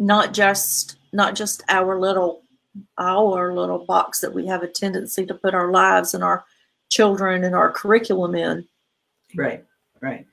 not 0.00 0.34
just 0.34 0.96
not 1.12 1.36
just 1.36 1.62
our 1.68 2.00
little 2.00 2.42
our 2.98 3.54
little 3.54 3.84
box 3.86 4.20
that 4.20 4.34
we 4.34 4.48
have 4.48 4.64
a 4.64 4.68
tendency 4.68 5.24
to 5.26 5.34
put 5.34 5.54
our 5.54 5.70
lives 5.70 6.12
and 6.12 6.24
our 6.24 6.44
children 6.90 7.44
and 7.44 7.54
our 7.54 7.70
curriculum 7.70 8.34
in. 8.34 8.66
Right, 9.36 9.64
right. 10.00 10.26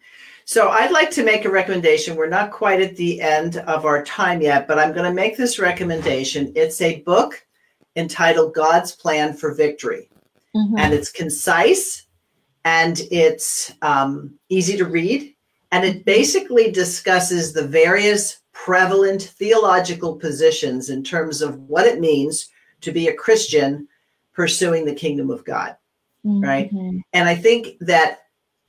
So 0.46 0.70
I'd 0.70 0.92
like 0.92 1.12
to 1.12 1.24
make 1.24 1.46
a 1.46 1.50
recommendation. 1.52 2.16
We're 2.16 2.28
not 2.28 2.52
quite 2.52 2.82
at 2.82 2.96
the 2.96 3.22
end 3.22 3.58
of 3.58 3.86
our 3.86 4.04
time 4.04 4.42
yet, 4.42 4.68
but 4.68 4.80
I'm 4.80 4.94
going 4.94 5.06
to 5.06 5.14
make 5.14 5.38
this 5.38 5.60
recommendation. 5.60 6.52
It's 6.56 6.82
a 6.82 7.02
book 7.02 7.46
entitled 7.96 8.54
God's 8.54 8.94
Plan 8.94 9.34
for 9.34 9.54
Victory, 9.54 10.10
Mhm. 10.56 10.80
and 10.80 10.94
it's 10.94 11.12
concise 11.12 12.06
and 12.64 13.02
it's 13.12 13.74
um, 13.82 14.38
easy 14.50 14.78
to 14.78 14.86
read. 14.86 15.34
And 15.72 15.86
it 15.86 16.06
basically 16.06 16.72
discusses 16.72 17.54
the 17.54 17.66
various 17.66 18.40
prevalent 18.52 19.22
theological 19.24 20.16
positions 20.18 20.90
in 20.90 21.04
terms 21.04 21.42
of 21.42 21.58
what 21.70 21.88
it 21.88 22.00
means 22.00 22.50
to 22.82 22.92
be 22.92 23.08
a 23.08 23.14
Christian 23.14 23.88
pursuing 24.34 24.86
the 24.86 24.94
kingdom 24.94 25.30
of 25.30 25.44
God. 25.46 25.76
right? 26.24 26.72
Mhm. 26.72 27.02
And 27.14 27.28
I 27.28 27.34
think 27.34 27.80
that 27.80 28.20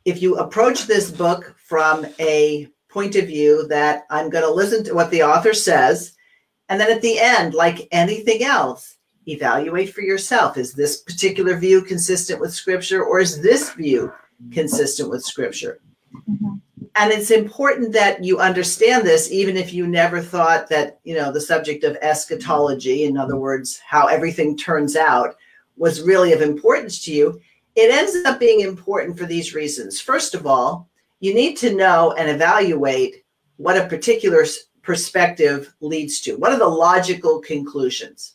if 0.06 0.22
you 0.22 0.36
approach 0.36 0.86
this 0.86 1.10
book 1.10 1.54
from 1.72 2.04
a 2.20 2.68
point 2.90 3.16
of 3.16 3.26
view 3.26 3.66
that 3.66 4.02
I'm 4.10 4.28
going 4.28 4.44
to 4.44 4.52
listen 4.52 4.84
to 4.84 4.94
what 4.94 5.10
the 5.10 5.22
author 5.22 5.54
says, 5.54 6.12
and 6.68 6.78
then 6.78 6.90
at 6.90 7.00
the 7.00 7.18
end, 7.18 7.54
like 7.54 7.88
anything 7.92 8.44
else, 8.44 8.98
evaluate 9.26 9.94
for 9.94 10.02
yourself 10.02 10.58
is 10.58 10.74
this 10.74 11.00
particular 11.00 11.56
view 11.56 11.80
consistent 11.80 12.42
with 12.42 12.52
scripture 12.52 13.02
or 13.02 13.20
is 13.20 13.40
this 13.40 13.72
view 13.72 14.12
consistent 14.52 15.08
with 15.08 15.24
scripture? 15.24 15.80
Mhm. 16.28 16.60
And 16.96 17.10
it's 17.10 17.30
important 17.30 17.94
that 17.94 18.22
you 18.22 18.38
understand 18.38 19.06
this, 19.06 19.30
even 19.30 19.56
if 19.56 19.72
you 19.72 19.86
never 19.86 20.20
thought 20.20 20.68
that, 20.68 20.98
you 21.04 21.14
know, 21.14 21.32
the 21.32 21.40
subject 21.40 21.84
of 21.84 21.96
eschatology, 22.02 23.04
in 23.04 23.16
other 23.16 23.36
words, 23.36 23.80
how 23.88 24.08
everything 24.08 24.58
turns 24.58 24.94
out, 24.94 25.36
was 25.78 26.02
really 26.02 26.34
of 26.34 26.42
importance 26.42 27.02
to 27.04 27.12
you. 27.12 27.40
It 27.76 27.90
ends 27.90 28.14
up 28.26 28.38
being 28.38 28.60
important 28.60 29.16
for 29.16 29.24
these 29.24 29.54
reasons. 29.54 30.02
First 30.02 30.34
of 30.34 30.46
all, 30.46 30.90
you 31.22 31.32
need 31.32 31.56
to 31.56 31.74
know 31.74 32.12
and 32.18 32.28
evaluate 32.28 33.24
what 33.56 33.78
a 33.78 33.86
particular 33.86 34.44
perspective 34.82 35.72
leads 35.80 36.20
to. 36.22 36.34
What 36.36 36.52
are 36.52 36.58
the 36.58 36.66
logical 36.66 37.40
conclusions? 37.40 38.34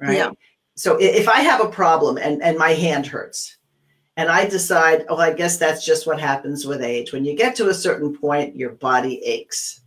Right. 0.00 0.16
Yeah. 0.16 0.32
So 0.74 0.96
if 1.00 1.28
I 1.28 1.40
have 1.42 1.60
a 1.60 1.68
problem 1.68 2.18
and, 2.18 2.42
and 2.42 2.58
my 2.58 2.70
hand 2.70 3.06
hurts, 3.06 3.58
and 4.16 4.28
I 4.28 4.44
decide, 4.48 5.06
oh, 5.08 5.18
I 5.18 5.32
guess 5.32 5.56
that's 5.56 5.86
just 5.86 6.04
what 6.04 6.20
happens 6.20 6.66
with 6.66 6.82
age. 6.82 7.12
When 7.12 7.24
you 7.24 7.36
get 7.36 7.54
to 7.56 7.68
a 7.68 7.74
certain 7.74 8.14
point, 8.14 8.56
your 8.56 8.70
body 8.70 9.22
aches. 9.24 9.82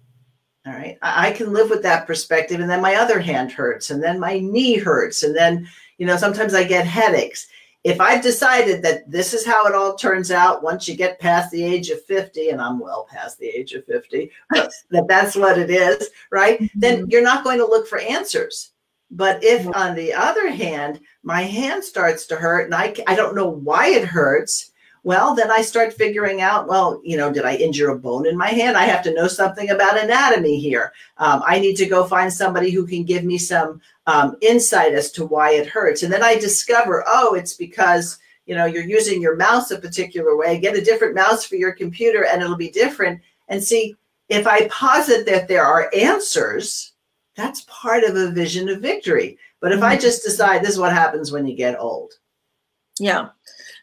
All 0.65 0.71
right. 0.71 0.97
I, 1.01 1.27
I 1.27 1.31
can 1.33 1.51
live 1.51 1.69
with 1.69 1.83
that 1.83 2.07
perspective. 2.07 2.61
And 2.61 2.69
then 2.69 2.81
my 2.81 2.95
other 2.95 3.19
hand 3.19 3.51
hurts, 3.51 3.91
and 3.91 4.01
then 4.01 4.17
my 4.17 4.39
knee 4.39 4.77
hurts. 4.77 5.23
And 5.23 5.35
then, 5.35 5.67
you 5.97 6.07
know, 6.07 6.15
sometimes 6.15 6.53
I 6.53 6.63
get 6.63 6.87
headaches. 6.87 7.47
If 7.83 7.99
I've 7.99 8.23
decided 8.23 8.81
that 8.83 9.09
this 9.11 9.33
is 9.33 9.45
how 9.45 9.67
it 9.67 9.75
all 9.75 9.95
turns 9.95 10.31
out 10.31 10.63
once 10.63 10.87
you 10.87 10.95
get 10.95 11.19
past 11.19 11.51
the 11.51 11.63
age 11.63 11.89
of 11.89 12.03
50, 12.05 12.49
and 12.49 12.61
I'm 12.61 12.79
well 12.79 13.05
past 13.11 13.37
the 13.39 13.47
age 13.47 13.73
of 13.73 13.85
50, 13.85 14.31
but 14.49 14.71
that 14.91 15.07
that's 15.07 15.35
what 15.35 15.57
it 15.57 15.69
is, 15.69 16.09
right? 16.31 16.59
Mm-hmm. 16.59 16.79
Then 16.79 17.09
you're 17.09 17.21
not 17.21 17.43
going 17.43 17.57
to 17.57 17.65
look 17.65 17.87
for 17.87 17.99
answers. 17.99 18.71
But 19.11 19.43
if, 19.43 19.67
on 19.75 19.95
the 19.95 20.13
other 20.13 20.49
hand, 20.49 20.99
my 21.21 21.43
hand 21.43 21.83
starts 21.83 22.25
to 22.27 22.35
hurt 22.35 22.65
and 22.65 22.73
I, 22.73 22.95
I 23.05 23.15
don't 23.15 23.35
know 23.35 23.47
why 23.49 23.89
it 23.89 24.05
hurts, 24.05 24.71
well, 25.03 25.35
then 25.35 25.51
I 25.51 25.61
start 25.61 25.93
figuring 25.93 26.41
out, 26.41 26.67
well, 26.67 27.01
you 27.03 27.17
know, 27.17 27.31
did 27.31 27.43
I 27.43 27.55
injure 27.55 27.89
a 27.89 27.99
bone 27.99 28.25
in 28.25 28.37
my 28.37 28.47
hand? 28.47 28.77
I 28.77 28.85
have 28.85 29.03
to 29.03 29.13
know 29.13 29.27
something 29.27 29.69
about 29.69 30.01
anatomy 30.01 30.59
here. 30.59 30.93
Um, 31.17 31.43
I 31.45 31.59
need 31.59 31.75
to 31.75 31.85
go 31.85 32.05
find 32.05 32.31
somebody 32.31 32.71
who 32.71 32.87
can 32.87 33.03
give 33.03 33.25
me 33.25 33.37
some 33.37 33.81
um, 34.07 34.37
insight 34.41 34.93
as 34.93 35.11
to 35.13 35.25
why 35.25 35.51
it 35.51 35.67
hurts. 35.67 36.03
And 36.03 36.13
then 36.13 36.23
I 36.23 36.35
discover, 36.35 37.03
oh, 37.05 37.35
it's 37.35 37.53
because, 37.53 38.17
you 38.45 38.55
know, 38.55 38.65
you're 38.65 38.83
using 38.83 39.21
your 39.21 39.35
mouse 39.35 39.71
a 39.71 39.77
particular 39.77 40.37
way. 40.37 40.57
Get 40.57 40.77
a 40.77 40.83
different 40.83 41.15
mouse 41.15 41.45
for 41.45 41.55
your 41.55 41.73
computer 41.73 42.25
and 42.25 42.41
it'll 42.41 42.55
be 42.55 42.71
different. 42.71 43.21
And 43.49 43.61
see, 43.61 43.97
if 44.29 44.47
I 44.47 44.69
posit 44.69 45.25
that 45.25 45.49
there 45.49 45.65
are 45.65 45.91
answers, 45.93 46.93
that's 47.35 47.65
part 47.67 48.05
of 48.05 48.15
a 48.15 48.31
vision 48.31 48.69
of 48.69 48.79
victory. 48.79 49.37
But 49.59 49.73
if 49.73 49.81
I 49.81 49.97
just 49.97 50.23
decide 50.23 50.61
this 50.61 50.71
is 50.71 50.79
what 50.79 50.93
happens 50.93 51.31
when 51.31 51.45
you 51.45 51.55
get 51.55 51.79
old, 51.79 52.13
Yeah. 52.99 53.29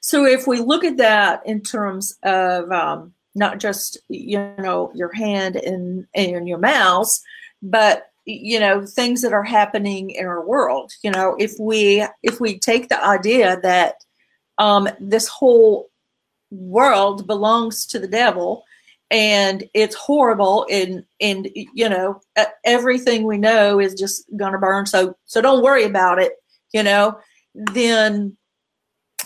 So 0.01 0.25
if 0.25 0.47
we 0.47 0.59
look 0.61 0.85
at 0.85 0.97
that 0.97 1.43
in 1.47 1.61
terms 1.61 2.17
of 2.23 2.71
um, 2.73 3.13
not 3.35 3.59
just 3.59 3.99
you 4.09 4.39
know 4.59 4.91
your 4.95 5.13
hand 5.13 5.57
and 5.57 6.07
and 6.15 6.49
your 6.49 6.59
mouse, 6.59 7.23
but 7.63 8.11
you 8.27 8.61
know 8.61 8.87
things 8.87 9.23
that 9.23 9.33
are 9.33 9.43
happening 9.43 10.11
in 10.11 10.27
our 10.27 10.45
world 10.47 10.93
you 11.03 11.11
know 11.11 11.35
if 11.39 11.55
we 11.59 12.07
if 12.23 12.41
we 12.41 12.59
take 12.59 12.89
the 12.89 13.05
idea 13.05 13.59
that 13.63 14.05
um, 14.59 14.89
this 15.01 15.27
whole 15.27 15.91
world 16.51 17.27
belongs 17.27 17.87
to 17.87 17.99
the 17.99 18.09
devil 18.09 18.65
and 19.11 19.65
it's 19.75 19.95
horrible 19.95 20.67
and 20.71 21.05
and 21.21 21.49
you 21.55 21.89
know 21.89 22.21
everything 22.65 23.25
we 23.25 23.39
know 23.39 23.81
is 23.81 23.95
just 23.95 24.25
gonna 24.37 24.59
burn 24.59 24.87
so 24.87 25.17
so 25.25 25.41
don't 25.41 25.63
worry 25.63 25.85
about 25.85 26.21
it 26.21 26.33
you 26.73 26.83
know 26.83 27.19
then 27.55 28.37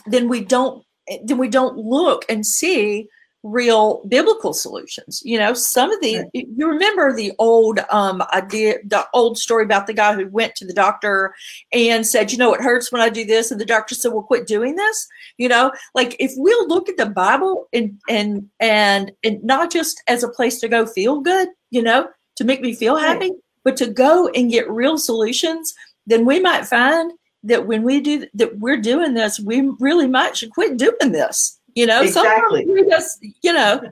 then 0.07 0.29
we 0.29 0.45
don't 0.45 0.85
then 1.25 1.39
we 1.39 1.49
don't 1.49 1.77
look 1.77 2.25
and 2.29 2.47
see 2.47 3.09
real 3.45 4.03
biblical 4.09 4.55
solutions. 4.55 5.21
You 5.23 5.39
know, 5.39 5.53
some 5.53 5.93
of 5.93 6.01
the 6.01 6.17
right. 6.19 6.29
you 6.33 6.67
remember 6.67 7.13
the 7.13 7.33
old 7.39 7.79
um 7.91 8.23
idea 8.33 8.77
the 8.85 9.07
old 9.13 9.39
story 9.39 9.65
about 9.65 9.87
the 9.87 9.93
guy 9.93 10.15
who 10.15 10.27
went 10.29 10.55
to 10.57 10.67
the 10.67 10.73
doctor 10.73 11.35
and 11.73 12.07
said, 12.07 12.33
you 12.33 12.39
know, 12.39 12.55
it 12.55 12.63
hurts 12.63 12.91
when 12.91 13.03
I 13.03 13.11
do 13.11 13.25
this, 13.25 13.51
and 13.51 13.61
the 13.61 13.67
doctor 13.67 13.95
said, 13.95 14.13
Well, 14.13 14.23
quit 14.23 14.47
doing 14.47 14.77
this. 14.77 15.07
You 15.37 15.49
know, 15.49 15.73
like 15.95 16.17
if 16.19 16.33
we'll 16.37 16.67
look 16.67 16.89
at 16.89 16.97
the 16.97 17.07
Bible 17.07 17.69
and 17.73 17.99
and 18.09 18.49
and 18.59 19.13
and 19.23 19.45
not 19.45 19.71
just 19.71 20.03
as 20.09 20.23
a 20.23 20.29
place 20.29 20.59
to 20.61 20.69
go 20.69 20.87
feel 20.87 21.21
good, 21.21 21.49
you 21.71 21.83
know, 21.83 22.09
to 22.37 22.45
make 22.45 22.63
me 22.63 22.75
feel 22.75 22.97
happy, 22.97 23.31
right. 23.31 23.39
but 23.63 23.77
to 23.77 23.87
go 23.87 24.29
and 24.29 24.51
get 24.51 24.71
real 24.71 24.97
solutions, 24.97 25.75
then 26.07 26.25
we 26.25 26.41
might 26.41 26.67
find 26.67 27.13
that 27.45 27.67
when 27.67 27.83
we 27.83 28.01
do 28.01 28.27
that 28.35 28.59
we're 28.59 28.81
doing 28.81 29.15
this, 29.15 29.39
we 29.39 29.71
really 29.79 30.09
might 30.09 30.37
should 30.37 30.51
quit 30.51 30.77
doing 30.77 31.13
this. 31.13 31.61
You 31.75 31.87
know, 31.87 32.03
exactly. 32.03 32.65
sometimes 32.65 32.83
we 32.83 32.89
just, 32.89 33.27
you 33.43 33.53
know, 33.53 33.83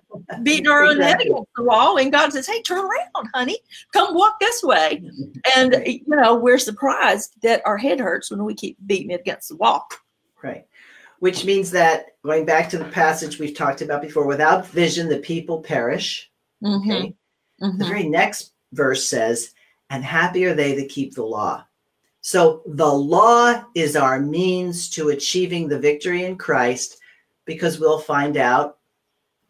beating 0.44 0.68
our 0.68 0.84
own 0.84 0.98
exactly. 0.98 1.24
head 1.24 1.32
against 1.32 1.50
the 1.56 1.64
wall, 1.64 1.98
and 1.98 2.12
God 2.12 2.32
says, 2.32 2.46
"Hey, 2.46 2.62
turn 2.62 2.78
around, 2.78 3.28
honey, 3.34 3.58
come 3.92 4.14
walk 4.14 4.38
this 4.38 4.62
way." 4.62 5.02
And 5.56 5.82
you 5.84 6.02
know, 6.06 6.36
we're 6.36 6.58
surprised 6.58 7.34
that 7.42 7.60
our 7.64 7.76
head 7.76 7.98
hurts 7.98 8.30
when 8.30 8.44
we 8.44 8.54
keep 8.54 8.76
beating 8.86 9.10
it 9.10 9.20
against 9.20 9.48
the 9.48 9.56
wall. 9.56 9.88
Right. 10.42 10.64
Which 11.18 11.44
means 11.44 11.72
that 11.72 12.16
going 12.24 12.44
back 12.44 12.68
to 12.70 12.78
the 12.78 12.84
passage 12.84 13.38
we've 13.38 13.56
talked 13.56 13.82
about 13.82 14.02
before, 14.02 14.26
without 14.26 14.66
vision, 14.68 15.08
the 15.08 15.18
people 15.18 15.60
perish. 15.60 16.30
Mm-hmm. 16.64 16.90
Okay. 16.90 17.14
Mm-hmm. 17.60 17.78
The 17.78 17.84
very 17.84 18.08
next 18.08 18.52
verse 18.72 19.08
says, 19.08 19.54
"And 19.90 20.04
happy 20.04 20.44
are 20.44 20.54
they 20.54 20.76
that 20.76 20.88
keep 20.88 21.14
the 21.14 21.24
law." 21.24 21.64
So 22.22 22.62
the 22.66 22.90
law 22.90 23.64
is 23.74 23.96
our 23.96 24.20
means 24.20 24.88
to 24.90 25.10
achieving 25.10 25.68
the 25.68 25.78
victory 25.78 26.24
in 26.24 26.38
Christ 26.38 26.98
because 27.44 27.80
we'll 27.80 27.98
find 27.98 28.36
out 28.36 28.78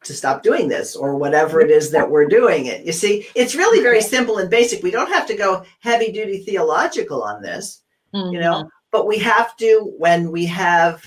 to 0.04 0.14
stop 0.14 0.42
doing 0.42 0.68
this 0.68 0.96
or 0.96 1.16
whatever 1.16 1.60
it 1.60 1.70
is 1.70 1.90
that 1.90 2.10
we're 2.10 2.26
doing 2.26 2.66
it. 2.66 2.84
You 2.84 2.92
see, 2.92 3.26
it's 3.34 3.54
really 3.54 3.82
very 3.82 4.00
simple 4.00 4.38
and 4.38 4.50
basic. 4.50 4.82
We 4.82 4.90
don't 4.90 5.12
have 5.12 5.26
to 5.28 5.36
go 5.36 5.64
heavy 5.80 6.10
duty 6.10 6.38
theological 6.38 7.22
on 7.22 7.42
this, 7.42 7.82
mm-hmm. 8.14 8.32
you 8.32 8.40
know, 8.40 8.54
mm-hmm. 8.54 8.68
but 8.90 9.06
we 9.06 9.18
have 9.18 9.56
to, 9.58 9.92
when 9.98 10.32
we 10.32 10.46
have 10.46 11.04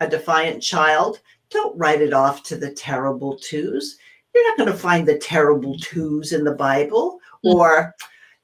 a 0.00 0.08
defiant 0.08 0.62
child, 0.62 1.20
don't 1.50 1.76
write 1.78 2.02
it 2.02 2.12
off 2.12 2.42
to 2.44 2.56
the 2.56 2.70
terrible 2.72 3.38
twos. 3.38 3.96
You're 4.34 4.48
not 4.48 4.58
going 4.58 4.70
to 4.70 4.78
find 4.78 5.08
the 5.08 5.18
terrible 5.18 5.78
twos 5.78 6.32
in 6.32 6.44
the 6.44 6.54
Bible 6.54 7.18
mm-hmm. 7.44 7.56
or 7.56 7.94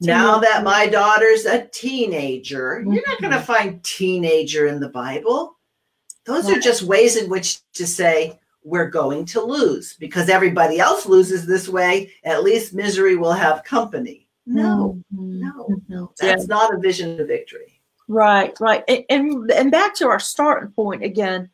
now 0.07 0.39
that 0.39 0.65
my 0.65 0.87
daughter's 0.87 1.45
a 1.45 1.67
teenager, 1.69 2.81
mm-hmm. 2.81 2.93
you're 2.93 3.05
not 3.07 3.21
going 3.21 3.33
to 3.33 3.39
mm-hmm. 3.39 3.47
find 3.47 3.85
teenager 3.85 4.67
in 4.67 4.81
the 4.81 4.89
Bible. 4.89 5.59
Those 6.25 6.49
are 6.49 6.61
just 6.61 6.83
ways 6.83 7.17
in 7.17 7.29
which 7.29 7.61
to 7.73 7.87
say 7.87 8.39
we're 8.65 8.89
going 8.89 9.25
to 9.27 9.41
lose 9.41 9.95
because 9.95 10.29
everybody 10.29 10.79
else 10.79 11.07
loses 11.07 11.47
this 11.47 11.69
way. 11.69 12.13
At 12.25 12.45
least 12.45 12.75
misery 12.75 13.17
will 13.17 13.33
have 13.33 13.65
company. 13.65 14.29
No, 14.47 15.03
mm-hmm. 15.15 15.41
no, 15.41 15.81
no. 15.89 16.13
That's 16.21 16.45
yeah. 16.45 16.55
not 16.55 16.75
a 16.75 16.79
vision 16.79 17.21
of 17.21 17.27
victory. 17.27 17.81
Right, 18.09 18.59
right. 18.61 18.85
And, 18.89 19.05
and, 19.09 19.51
and 19.51 19.71
back 19.71 19.95
to 19.97 20.09
our 20.09 20.21
starting 20.21 20.71
point 20.71 21.03
again, 21.03 21.49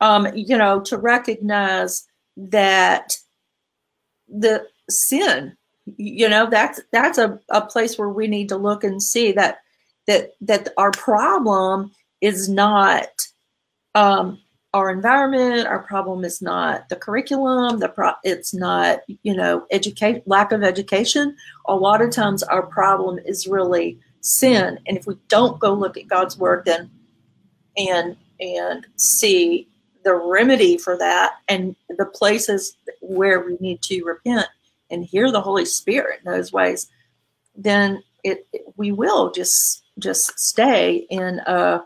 um, 0.00 0.28
you 0.34 0.56
know, 0.56 0.80
to 0.82 0.96
recognize 0.96 2.06
that 2.36 3.16
the 4.28 4.66
sin, 4.88 5.56
you 5.96 6.28
know, 6.28 6.48
that's 6.48 6.80
that's 6.92 7.18
a, 7.18 7.38
a 7.50 7.62
place 7.62 7.98
where 7.98 8.08
we 8.08 8.26
need 8.26 8.48
to 8.50 8.56
look 8.56 8.84
and 8.84 9.02
see 9.02 9.32
that 9.32 9.60
that 10.06 10.32
that 10.40 10.70
our 10.76 10.90
problem 10.92 11.92
is 12.20 12.48
not 12.48 13.08
um, 13.94 14.40
our 14.74 14.90
environment 14.90 15.66
our 15.66 15.80
problem 15.80 16.24
is 16.24 16.42
not 16.42 16.88
the 16.88 16.96
curriculum 16.96 17.78
the 17.78 17.88
pro- 17.88 18.12
it's 18.22 18.52
not 18.52 19.00
you 19.22 19.34
know 19.34 19.66
educate 19.70 20.26
lack 20.26 20.52
of 20.52 20.62
education. 20.62 21.36
A 21.66 21.74
lot 21.74 22.02
of 22.02 22.10
times 22.10 22.42
our 22.42 22.66
problem 22.66 23.18
is 23.24 23.46
really 23.46 23.98
sin. 24.20 24.78
And 24.86 24.98
if 24.98 25.06
we 25.06 25.16
don't 25.28 25.58
go 25.58 25.72
look 25.72 25.96
at 25.96 26.08
god's 26.08 26.36
word 26.36 26.64
then 26.64 26.90
and 27.76 28.16
and 28.40 28.86
see 28.96 29.68
the 30.04 30.14
remedy 30.14 30.78
for 30.78 30.96
that 30.96 31.36
and 31.48 31.74
the 31.96 32.06
places 32.06 32.76
where 33.00 33.40
we 33.40 33.56
need 33.60 33.82
to 33.82 34.02
repent 34.04 34.48
and 34.90 35.04
hear 35.04 35.30
the 35.30 35.40
holy 35.40 35.64
spirit 35.64 36.20
in 36.24 36.32
those 36.32 36.52
ways 36.52 36.88
then 37.56 38.02
it, 38.24 38.46
it 38.52 38.62
we 38.76 38.92
will 38.92 39.30
just 39.30 39.82
just 39.98 40.38
stay 40.38 41.06
in 41.10 41.40
a 41.46 41.82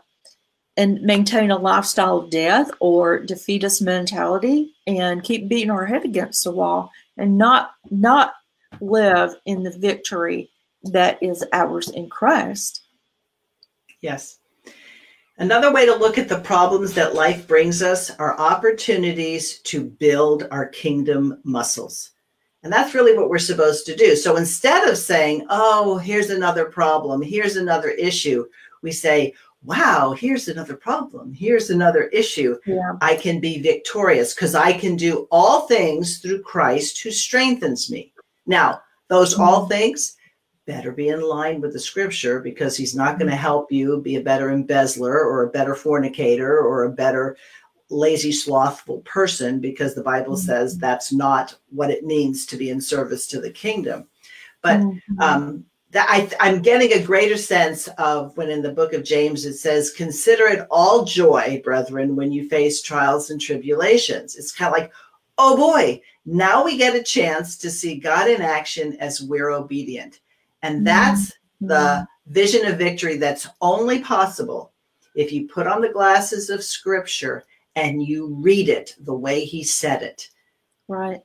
and 0.75 1.01
maintain 1.01 1.51
a 1.51 1.57
lifestyle 1.57 2.19
of 2.19 2.29
death 2.29 2.71
or 2.79 3.19
defeatist 3.19 3.81
mentality 3.81 4.73
and 4.87 5.23
keep 5.23 5.47
beating 5.47 5.69
our 5.69 5.85
head 5.85 6.03
against 6.03 6.43
the 6.43 6.51
wall 6.51 6.91
and 7.17 7.37
not 7.37 7.71
not 7.91 8.33
live 8.81 9.35
in 9.45 9.63
the 9.63 9.77
victory 9.77 10.49
that 10.83 11.21
is 11.21 11.45
ours 11.53 11.89
in 11.89 12.09
Christ. 12.09 12.81
Yes. 14.01 14.39
Another 15.37 15.73
way 15.73 15.85
to 15.85 15.95
look 15.95 16.17
at 16.17 16.29
the 16.29 16.39
problems 16.39 16.93
that 16.93 17.15
life 17.15 17.47
brings 17.47 17.81
us 17.81 18.11
are 18.11 18.39
opportunities 18.39 19.59
to 19.61 19.83
build 19.83 20.47
our 20.51 20.67
kingdom 20.67 21.39
muscles. 21.43 22.11
And 22.63 22.71
that's 22.71 22.93
really 22.93 23.15
what 23.15 23.29
we're 23.29 23.39
supposed 23.39 23.85
to 23.87 23.95
do. 23.95 24.15
So 24.15 24.37
instead 24.37 24.87
of 24.87 24.97
saying, 24.97 25.45
oh, 25.49 25.97
here's 25.97 26.29
another 26.29 26.65
problem, 26.65 27.21
here's 27.21 27.57
another 27.57 27.89
issue, 27.89 28.45
we 28.81 28.91
say, 28.91 29.33
wow, 29.63 30.13
here's 30.17 30.47
another 30.47 30.75
problem. 30.75 31.33
Here's 31.33 31.69
another 31.69 32.03
issue. 32.05 32.57
Yeah. 32.65 32.93
I 33.01 33.15
can 33.15 33.39
be 33.39 33.61
victorious 33.61 34.33
because 34.33 34.55
I 34.55 34.73
can 34.73 34.95
do 34.95 35.27
all 35.31 35.67
things 35.67 36.19
through 36.19 36.41
Christ 36.43 37.01
who 37.01 37.11
strengthens 37.11 37.89
me. 37.89 38.13
Now, 38.45 38.81
those 39.07 39.33
mm-hmm. 39.33 39.43
all 39.43 39.67
things 39.67 40.17
better 40.65 40.91
be 40.91 41.09
in 41.09 41.21
line 41.21 41.59
with 41.61 41.73
the 41.73 41.79
scripture 41.79 42.39
because 42.39 42.75
he's 42.75 42.95
not 42.95 43.17
going 43.17 43.29
to 43.29 43.35
mm-hmm. 43.35 43.41
help 43.41 43.71
you 43.71 44.01
be 44.01 44.15
a 44.17 44.21
better 44.21 44.51
embezzler 44.51 45.17
or 45.17 45.43
a 45.43 45.49
better 45.49 45.75
fornicator 45.75 46.59
or 46.59 46.83
a 46.83 46.91
better 46.91 47.37
lazy, 47.93 48.31
slothful 48.31 48.99
person 48.99 49.59
because 49.59 49.95
the 49.95 50.03
Bible 50.03 50.35
mm-hmm. 50.35 50.45
says 50.45 50.77
that's 50.77 51.11
not 51.11 51.55
what 51.69 51.91
it 51.91 52.03
means 52.03 52.45
to 52.47 52.57
be 52.57 52.69
in 52.69 52.81
service 52.81 53.27
to 53.27 53.39
the 53.39 53.51
kingdom. 53.51 54.07
But 54.61 54.79
mm-hmm. 54.79 55.19
um, 55.19 55.65
that 55.91 56.07
I, 56.39 56.49
am 56.49 56.61
getting 56.61 56.93
a 56.93 57.05
greater 57.05 57.37
sense 57.37 57.87
of 57.97 58.35
when 58.35 58.49
in 58.49 58.61
the 58.61 58.71
book 58.71 58.93
of 58.93 59.03
James 59.03 59.45
it 59.45 59.53
says, 59.53 59.91
Consider 59.91 60.47
it 60.47 60.67
all 60.71 61.05
joy, 61.05 61.61
brethren, 61.63 62.15
when 62.15 62.31
you 62.31 62.49
face 62.49 62.81
trials 62.81 63.29
and 63.29 63.39
tribulations. 63.39 64.35
It's 64.35 64.51
kind 64.51 64.73
of 64.73 64.79
like, 64.79 64.91
oh 65.37 65.55
boy, 65.55 66.01
now 66.25 66.63
we 66.63 66.77
get 66.77 66.95
a 66.95 67.03
chance 67.03 67.57
to 67.59 67.69
see 67.69 67.99
God 67.99 68.27
in 68.27 68.41
action 68.41 68.97
as 68.99 69.21
we're 69.21 69.51
obedient. 69.51 70.19
And 70.63 70.77
mm-hmm. 70.77 70.85
that's 70.85 71.27
mm-hmm. 71.27 71.67
the 71.67 72.07
vision 72.27 72.65
of 72.65 72.77
victory 72.77 73.17
that's 73.17 73.47
only 73.61 73.99
possible 73.99 74.71
if 75.15 75.31
you 75.31 75.47
put 75.47 75.67
on 75.67 75.81
the 75.81 75.89
glasses 75.89 76.49
of 76.49 76.63
scripture 76.63 77.45
and 77.75 78.03
you 78.03 78.35
read 78.35 78.69
it 78.69 78.95
the 78.99 79.15
way 79.15 79.45
he 79.45 79.63
said 79.63 80.01
it. 80.01 80.29
Right. 80.87 81.21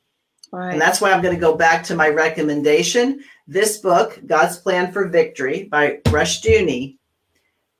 Right. 0.50 0.72
And 0.72 0.80
that's 0.80 1.00
why 1.00 1.12
I'm 1.12 1.22
going 1.22 1.34
to 1.34 1.40
go 1.40 1.56
back 1.56 1.84
to 1.84 1.94
my 1.94 2.08
recommendation. 2.08 3.22
This 3.46 3.78
book, 3.78 4.18
God's 4.26 4.56
Plan 4.56 4.92
for 4.92 5.08
Victory 5.08 5.64
by 5.64 6.00
Rushdoony, 6.06 6.96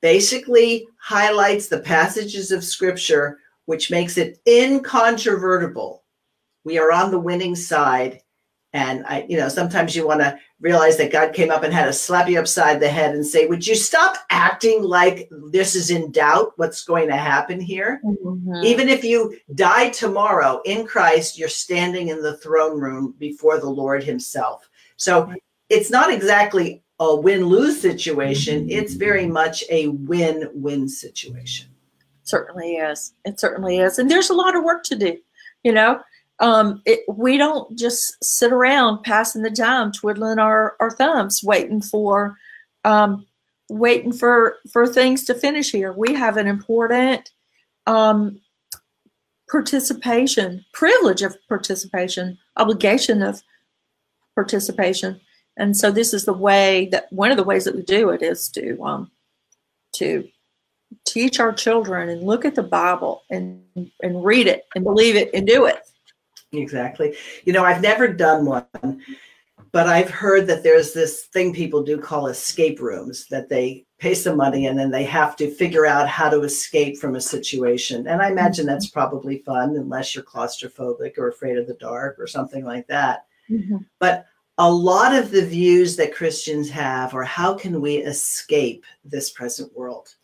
basically 0.03 0.87
highlights 1.01 1.69
the 1.69 1.81
passages 1.81 2.53
of 2.53 2.63
scripture 2.63 3.39
which 3.69 3.91
makes 3.91 4.17
it 4.17 4.41
incontrovertible. 4.49 6.03
We 6.65 6.79
are 6.79 6.91
on 6.91 7.11
the 7.11 7.19
winning 7.19 7.55
side. 7.55 8.23
And 8.79 9.05
I, 9.07 9.27
you 9.29 9.37
know, 9.37 9.49
sometimes 9.49 9.97
you 9.97 10.07
want 10.07 10.21
to 10.21 10.39
realize 10.61 10.97
that 10.99 11.11
God 11.11 11.35
came 11.35 11.51
up 11.51 11.65
and 11.65 11.75
had 11.75 11.87
to 11.87 11.93
slap 11.93 12.29
you 12.29 12.39
upside 12.39 12.79
the 12.79 12.89
head 12.89 13.13
and 13.13 13.27
say, 13.27 13.47
Would 13.47 13.67
you 13.67 13.75
stop 13.75 14.17
acting 14.31 14.85
like 14.85 15.29
this 15.51 15.75
is 15.75 15.91
in 15.91 16.13
doubt 16.13 16.53
what's 16.57 16.85
going 16.85 17.09
to 17.09 17.17
happen 17.17 17.61
here? 17.61 18.01
Mm-hmm. 18.05 18.63
Even 18.63 18.89
if 18.89 19.03
you 19.03 19.37
die 19.57 19.91
tomorrow 19.91 20.61
in 20.65 20.87
Christ, 20.87 21.37
you're 21.37 21.49
standing 21.49 22.09
in 22.09 22.23
the 22.23 22.37
throne 22.37 22.81
room 22.81 23.17
before 23.19 23.59
the 23.59 23.69
Lord 23.69 24.05
Himself. 24.05 24.71
So 24.97 25.35
it's 25.69 25.91
not 25.91 26.13
exactly 26.13 26.85
a 27.01 27.17
win 27.17 27.47
lose 27.47 27.81
situation, 27.81 28.71
it's 28.71 28.95
very 28.95 29.27
much 29.27 29.65
a 29.71 29.89
win 29.89 30.49
win 30.55 30.89
situation. 30.89 31.67
Certainly 32.23 32.75
is. 32.75 33.15
It 33.25 33.41
certainly 33.41 33.79
is. 33.79 33.99
And 33.99 34.09
there's 34.09 34.31
a 34.31 34.35
lot 34.35 34.55
of 34.55 34.63
work 34.63 34.85
to 34.85 34.95
do, 34.97 35.19
you 35.65 35.73
know 35.73 36.01
um, 36.41 36.83
it, 36.85 37.01
we 37.09 37.37
don't 37.37 37.77
just 37.77 38.23
sit 38.23 38.53
around 38.53 39.03
passing 39.03 39.43
the 39.43 39.51
time, 39.51 39.93
twiddling 39.93 40.39
our, 40.39 40.77
our 40.81 40.91
thumbs, 40.91 41.43
waiting 41.43 41.83
for 41.83 42.37
um, 42.85 43.27
waiting 43.69 44.13
for 44.13 44.57
for 44.73 44.87
things 44.87 45.25
to 45.25 45.35
finish 45.35 45.71
here. 45.71 45.93
We 45.93 46.15
have 46.15 46.37
an 46.37 46.47
important 46.47 47.31
um, 47.87 48.41
participation, 49.51 50.65
privilege 50.73 51.23
of 51.23 51.37
participation, 51.49 52.39
obligation 52.57 53.23
of 53.23 53.43
participation, 54.35 55.21
and 55.57 55.77
so 55.77 55.91
this 55.91 56.15
is 56.15 56.25
the 56.25 56.33
way 56.33 56.89
that 56.93 57.13
one 57.13 57.33
of 57.33 57.37
the 57.37 57.45
ways 57.45 57.65
that 57.65 57.75
we 57.75 57.83
do 57.83 58.11
it 58.11 58.23
is 58.23 58.49
to 58.51 58.81
um, 58.83 59.11
to 59.97 60.29
teach 61.05 61.41
our 61.41 61.53
children 61.53 62.09
and 62.09 62.23
look 62.23 62.45
at 62.45 62.55
the 62.55 62.63
Bible 62.63 63.23
and 63.29 63.61
and 64.03 64.25
read 64.25 64.47
it 64.47 64.67
and 64.77 64.85
believe 64.85 65.17
it 65.17 65.31
and 65.35 65.45
do 65.47 65.67
it. 65.67 65.81
Exactly. 66.53 67.15
You 67.45 67.53
know, 67.53 67.65
I've 67.65 67.83
never 67.83 68.09
done 68.09 68.47
one, 68.47 69.03
but 69.73 69.87
I've 69.87 70.11
heard 70.11 70.47
that 70.47 70.63
there's 70.63 70.93
this 70.93 71.25
thing 71.27 71.53
people 71.53 71.83
do 71.83 71.99
call 71.99 72.29
escape 72.29 72.81
rooms 72.81 73.27
that 73.29 73.49
they 73.49 73.85
pay 73.99 74.15
some 74.15 74.37
money 74.37 74.67
and 74.67 74.79
then 74.79 74.91
they 74.91 75.05
have 75.05 75.37
to 75.37 75.51
figure 75.51 75.85
out 75.85 76.09
how 76.09 76.31
to 76.31 76.43
escape 76.43 76.99
from 76.99 77.17
a 77.17 77.21
situation. 77.21 78.07
And 78.07 78.23
I 78.23 78.31
imagine 78.31 78.65
that's 78.65 78.89
probably 78.89 79.39
fun 79.39 79.77
unless 79.77 80.15
you're 80.15 80.25
claustrophobic 80.25 81.19
or 81.19 81.29
afraid 81.29 81.59
of 81.59 81.67
the 81.67 81.75
dark 81.75 82.17
or 82.19 82.27
something 82.27 82.65
like 82.65 82.87
that. 82.87 83.27
Mm-hmm. 83.51 83.79
But 83.99 84.27
a 84.57 84.71
lot 84.71 85.15
of 85.15 85.31
the 85.31 85.45
views 85.45 85.97
that 85.97 86.15
Christians 86.15 86.71
have 86.71 87.15
are 87.15 87.25
how 87.25 87.55
can 87.55 87.81
we 87.81 87.97
escape 87.97 88.85
this 89.05 89.31
present 89.31 89.77
world? 89.77 90.15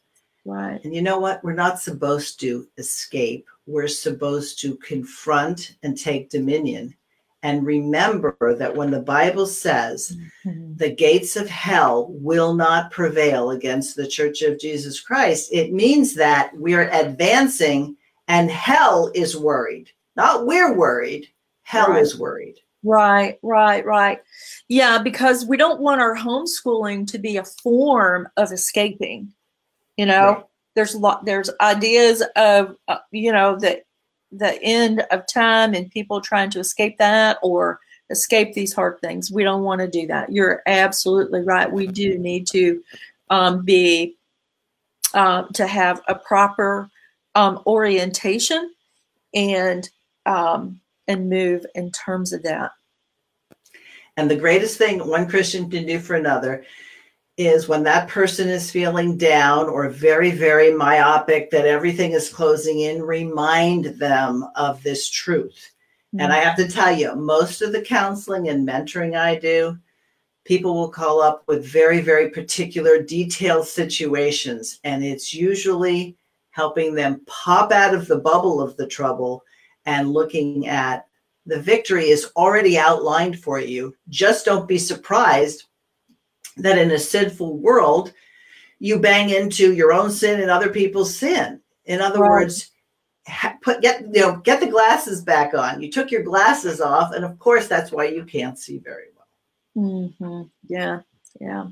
Right. 0.45 0.83
And 0.85 0.95
you 0.95 1.01
know 1.01 1.19
what? 1.19 1.43
We're 1.43 1.55
not 1.55 1.81
supposed 1.81 2.39
to 2.41 2.69
escape. 2.77 3.47
We're 3.67 3.89
supposed 3.89 4.61
to 4.61 4.77
confront 4.77 5.77
and 5.83 5.97
take 5.97 6.29
dominion. 6.29 6.95
And 7.43 7.67
remember 7.67 8.37
that 8.57 8.75
when 8.75 8.91
the 8.91 9.03
Bible 9.03 9.47
says 9.47 10.17
mm-hmm. 10.47 10.77
the 10.77 10.95
gates 10.95 11.37
of 11.37 11.49
hell 11.49 12.09
will 12.11 12.55
not 12.55 12.91
prevail 12.91 13.51
against 13.51 13.97
the 13.97 14.07
church 14.07 14.43
of 14.43 14.59
Jesus 14.59 15.01
Christ, 15.01 15.51
it 15.53 15.73
means 15.73 16.15
that 16.15 16.53
we're 16.55 16.89
advancing 16.91 17.97
and 18.29 18.51
hell 18.51 19.11
is 19.15 19.37
worried. 19.37 19.91
Not 20.17 20.47
we're 20.47 20.75
worried, 20.75 21.29
hell 21.65 21.89
right. 21.89 22.03
is 22.03 22.19
worried. 22.19 22.57
Right, 22.83 23.39
right, 23.43 23.85
right. 23.85 24.21
Yeah, 24.69 25.03
because 25.03 25.47
we 25.47 25.57
don't 25.57 25.81
want 25.81 26.01
our 26.01 26.17
homeschooling 26.17 27.07
to 27.09 27.19
be 27.19 27.39
a 27.39 27.45
form 27.45 28.29
of 28.37 28.53
escaping. 28.53 29.33
You 29.97 30.07
know, 30.07 30.33
right. 30.33 30.45
there's 30.75 30.95
a 30.95 30.99
lot. 30.99 31.25
There's 31.25 31.51
ideas 31.61 32.23
of 32.37 32.77
uh, 32.89 32.99
you 33.11 33.33
know 33.33 33.57
the 33.59 33.83
the 34.33 34.61
end 34.63 35.05
of 35.11 35.27
time 35.33 35.75
and 35.75 35.91
people 35.91 36.21
trying 36.21 36.51
to 36.51 36.61
escape 36.61 36.99
that 36.99 37.39
or 37.43 37.79
escape 38.11 38.55
these 38.55 38.73
hard 38.73 39.01
things. 39.01 39.31
We 39.31 39.45
don't 39.45 39.63
want 39.63 39.81
to 39.81 39.89
do 39.89 40.07
that. 40.09 40.33
You're 40.33 40.63
absolutely 40.67 41.43
right. 41.43 41.71
We 41.71 41.87
do 41.87 42.19
need 42.19 42.47
to 42.49 42.83
um, 43.31 43.65
be 43.65 44.17
uh, 45.15 45.45
to 45.55 45.67
have 45.67 46.03
a 46.09 46.15
proper 46.15 46.91
um, 47.35 47.61
orientation 47.67 48.73
and 49.35 49.89
um, 50.27 50.81
and 51.07 51.29
move 51.29 51.65
in 51.75 51.91
terms 51.91 52.33
of 52.33 52.43
that. 52.43 52.73
And 54.17 54.31
the 54.31 54.37
greatest 54.37 54.79
thing 54.79 55.07
one 55.07 55.29
Christian 55.29 55.71
can 55.71 55.87
do 55.87 55.99
for 55.99 56.15
another 56.15 56.65
is 57.37 57.68
when 57.68 57.83
that 57.83 58.09
person 58.09 58.49
is 58.49 58.70
feeling 58.70 59.16
down 59.16 59.68
or 59.68 59.88
very, 59.88 60.31
very 60.31 60.73
myopic 60.73 61.51
that 61.51 61.66
everything 61.66 62.12
is 62.12 62.29
closing 62.29 62.81
in, 62.81 63.03
remind 63.03 63.87
them 63.87 64.44
of 64.55 64.83
this 64.83 65.11
truth. 65.11 65.73
Mm-hmm. 66.14 66.20
And 66.20 66.33
I 66.33 66.38
have 66.38 66.57
to 66.57 66.68
tell 66.68 66.97
you, 66.97 67.16
most 67.16 67.61
of 67.61 67.73
the 67.73 67.83
counseling 67.83 68.49
and 68.49 68.66
mentoring 68.66 69.18
I 69.18 69.37
do, 69.37 69.77
people 70.44 70.75
will 70.75 70.90
call 70.90 71.20
up 71.20 71.42
with 71.49 71.66
very, 71.66 72.01
very 72.01 72.31
particular 72.31 73.03
detailed 73.03 73.66
situations. 73.66 74.79
And 74.85 75.05
it's 75.05 75.35
usually 75.35 76.16
helping 76.51 76.94
them 76.94 77.20
pop 77.27 77.73
out 77.73 77.94
of 77.94 78.07
the 78.07 78.18
bubble 78.18 78.61
of 78.61 78.77
the 78.77 78.87
trouble 78.87 79.42
and 79.87 80.12
looking 80.12 80.68
at 80.68 81.07
the 81.47 81.61
victory 81.61 82.11
is 82.11 82.31
already 82.37 82.79
outlined 82.79 83.40
for 83.40 83.59
you. 83.59 83.94
Just 84.09 84.44
don't 84.44 84.68
be 84.68 84.79
surprised 84.79 85.64
that 86.57 86.79
in 86.79 86.90
a 86.90 86.99
sinful 86.99 87.59
world, 87.59 88.12
you 88.79 88.99
bang 88.99 89.31
into 89.31 89.73
your 89.73 89.93
own 89.93 90.11
sin 90.11 90.40
and 90.40 90.51
other 90.51 90.69
people's 90.69 91.14
sin. 91.14 91.61
In 91.87 92.01
other 92.01 92.21
right. 92.21 92.31
words, 92.31 92.71
put 93.62 93.81
get 93.83 94.03
you 94.03 94.21
know 94.21 94.37
get 94.37 94.61
the 94.61 94.67
glasses 94.67 95.23
back 95.23 95.55
on. 95.55 95.83
You 95.83 95.90
took 95.90 96.11
your 96.11 96.23
glasses 96.23 96.81
off, 96.81 97.12
and 97.12 97.25
of 97.25 97.38
course 97.38 97.67
that's 97.67 97.93
why 97.93 98.07
you 98.07 98.25
can't 98.25 98.59
see 98.59 98.79
very 98.79 99.07
well. 99.17 99.85
Mm-hmm. 99.85 100.43
Yeah, 100.69 101.01
yeah. 101.40 101.67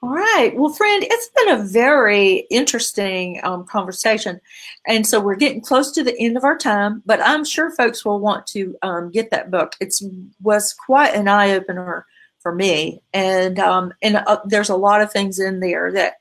All 0.00 0.10
right. 0.10 0.52
Well, 0.54 0.72
friend, 0.72 1.04
it's 1.04 1.30
been 1.34 1.60
a 1.60 1.64
very 1.64 2.46
interesting 2.50 3.40
um, 3.42 3.64
conversation. 3.64 4.40
And 4.86 5.04
so 5.04 5.18
we're 5.18 5.34
getting 5.34 5.60
close 5.60 5.90
to 5.92 6.04
the 6.04 6.16
end 6.20 6.36
of 6.36 6.44
our 6.44 6.56
time, 6.56 7.02
but 7.04 7.20
I'm 7.20 7.44
sure 7.44 7.72
folks 7.72 8.04
will 8.04 8.20
want 8.20 8.46
to 8.48 8.76
um, 8.82 9.10
get 9.10 9.30
that 9.30 9.50
book. 9.50 9.74
It 9.80 9.92
was 10.40 10.72
quite 10.72 11.14
an 11.14 11.26
eye 11.26 11.50
opener 11.50 12.06
for 12.48 12.54
me. 12.54 13.02
And, 13.12 13.58
um, 13.58 13.92
and 14.00 14.16
uh, 14.16 14.40
there's 14.46 14.70
a 14.70 14.76
lot 14.76 15.02
of 15.02 15.12
things 15.12 15.38
in 15.38 15.60
there 15.60 15.92
that, 15.92 16.14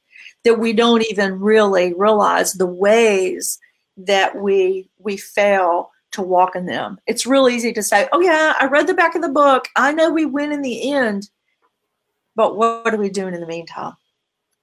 that 0.44 0.60
we 0.60 0.74
don't 0.74 1.06
even 1.10 1.40
really 1.40 1.94
realize 1.94 2.52
the 2.52 2.66
ways 2.66 3.60
that 3.96 4.36
we, 4.36 4.90
we 5.00 5.16
fail 5.16 5.92
to 6.12 6.22
walk 6.22 6.58
in 6.58 6.66
them. 6.66 7.00
It's 7.08 7.26
real 7.26 7.48
easy 7.48 7.72
to 7.72 7.82
say, 7.82 8.10
oh, 8.12 8.20
yeah, 8.20 8.56
I 8.60 8.66
read 8.66 8.88
the 8.88 8.94
back 8.94 9.16
of 9.16 9.22
the 9.22 9.30
book. 9.30 9.70
I 9.78 9.94
know 9.94 10.12
we 10.12 10.26
win 10.26 10.52
in 10.52 10.62
the 10.62 10.92
end 10.92 11.30
but 12.38 12.56
what 12.56 12.94
are 12.94 12.98
we 12.98 13.10
doing 13.10 13.34
in 13.34 13.42
the 13.42 13.48
meantime? 13.48 13.96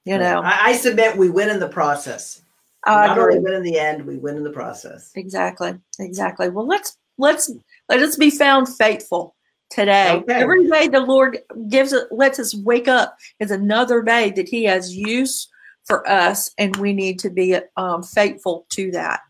You 0.04 0.16
know, 0.16 0.42
I, 0.42 0.66
I 0.66 0.72
submit 0.74 1.16
we 1.16 1.28
win 1.28 1.50
in 1.50 1.58
the 1.58 1.68
process. 1.68 2.40
I 2.84 3.08
Not 3.08 3.18
only 3.18 3.40
win 3.40 3.54
in 3.54 3.62
the 3.62 3.78
end, 3.78 4.06
we 4.06 4.16
win 4.16 4.36
in 4.36 4.44
the 4.44 4.50
process. 4.50 5.10
Exactly, 5.16 5.74
exactly. 5.98 6.50
Well, 6.50 6.66
let's 6.66 6.96
let's 7.18 7.50
let 7.88 8.00
us 8.00 8.16
be 8.16 8.30
found 8.30 8.68
faithful 8.68 9.33
today. 9.74 10.12
Okay. 10.12 10.34
Every 10.34 10.68
day 10.68 10.88
the 10.88 11.00
Lord 11.00 11.38
gives 11.68 11.92
it, 11.92 12.06
lets 12.10 12.38
us 12.38 12.54
wake 12.54 12.88
up 12.88 13.16
is 13.40 13.50
another 13.50 14.02
day 14.02 14.30
that 14.30 14.48
He 14.48 14.64
has 14.64 14.94
use 14.94 15.48
for 15.84 16.08
us, 16.08 16.52
and 16.56 16.76
we 16.76 16.92
need 16.92 17.18
to 17.20 17.30
be 17.30 17.56
um, 17.76 18.02
faithful 18.02 18.66
to 18.70 18.90
that. 18.92 19.20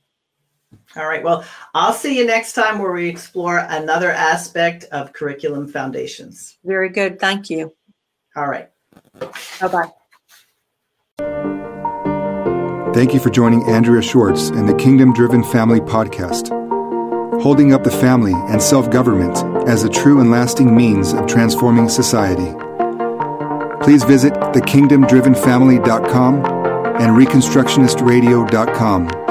All 0.97 1.07
right. 1.07 1.25
Well, 1.25 1.45
I'll 1.75 1.93
see 1.93 2.17
you 2.17 2.27
next 2.27 2.53
time 2.53 2.79
where 2.79 2.93
we 2.93 3.09
explore 3.09 3.67
another 3.69 4.13
aspect 4.13 4.85
of 4.93 5.13
curriculum 5.13 5.67
foundations. 5.67 6.59
Very 6.65 6.89
good. 6.89 7.19
Thank 7.19 7.51
you. 7.51 7.75
All 8.37 8.47
right. 8.47 8.69
Bye 9.61 9.69
bye. 9.69 9.91
Thank 12.93 13.13
you 13.13 13.19
for 13.19 13.31
joining 13.31 13.65
Andrea 13.65 14.03
Schwartz 14.03 14.51
and 14.51 14.69
the 14.69 14.75
Kingdom 14.75 15.13
Driven 15.13 15.43
Family 15.43 15.81
Podcast, 15.81 16.49
holding 17.43 17.73
up 17.73 17.83
the 17.83 17.91
family 17.91 18.33
and 18.33 18.63
self 18.63 18.89
government 18.91 19.54
as 19.67 19.85
a 19.85 19.89
true 19.89 20.21
and 20.21 20.31
lasting 20.31 20.77
means 20.77 21.13
of 21.13 21.27
transforming 21.27 21.89
society. 21.89 22.53
Please 23.83 24.05
visit 24.05 24.35
thekingdomdrivenfamily.com 24.35 26.45
and 27.01 27.17
reconstructionistradio.com 27.17 29.24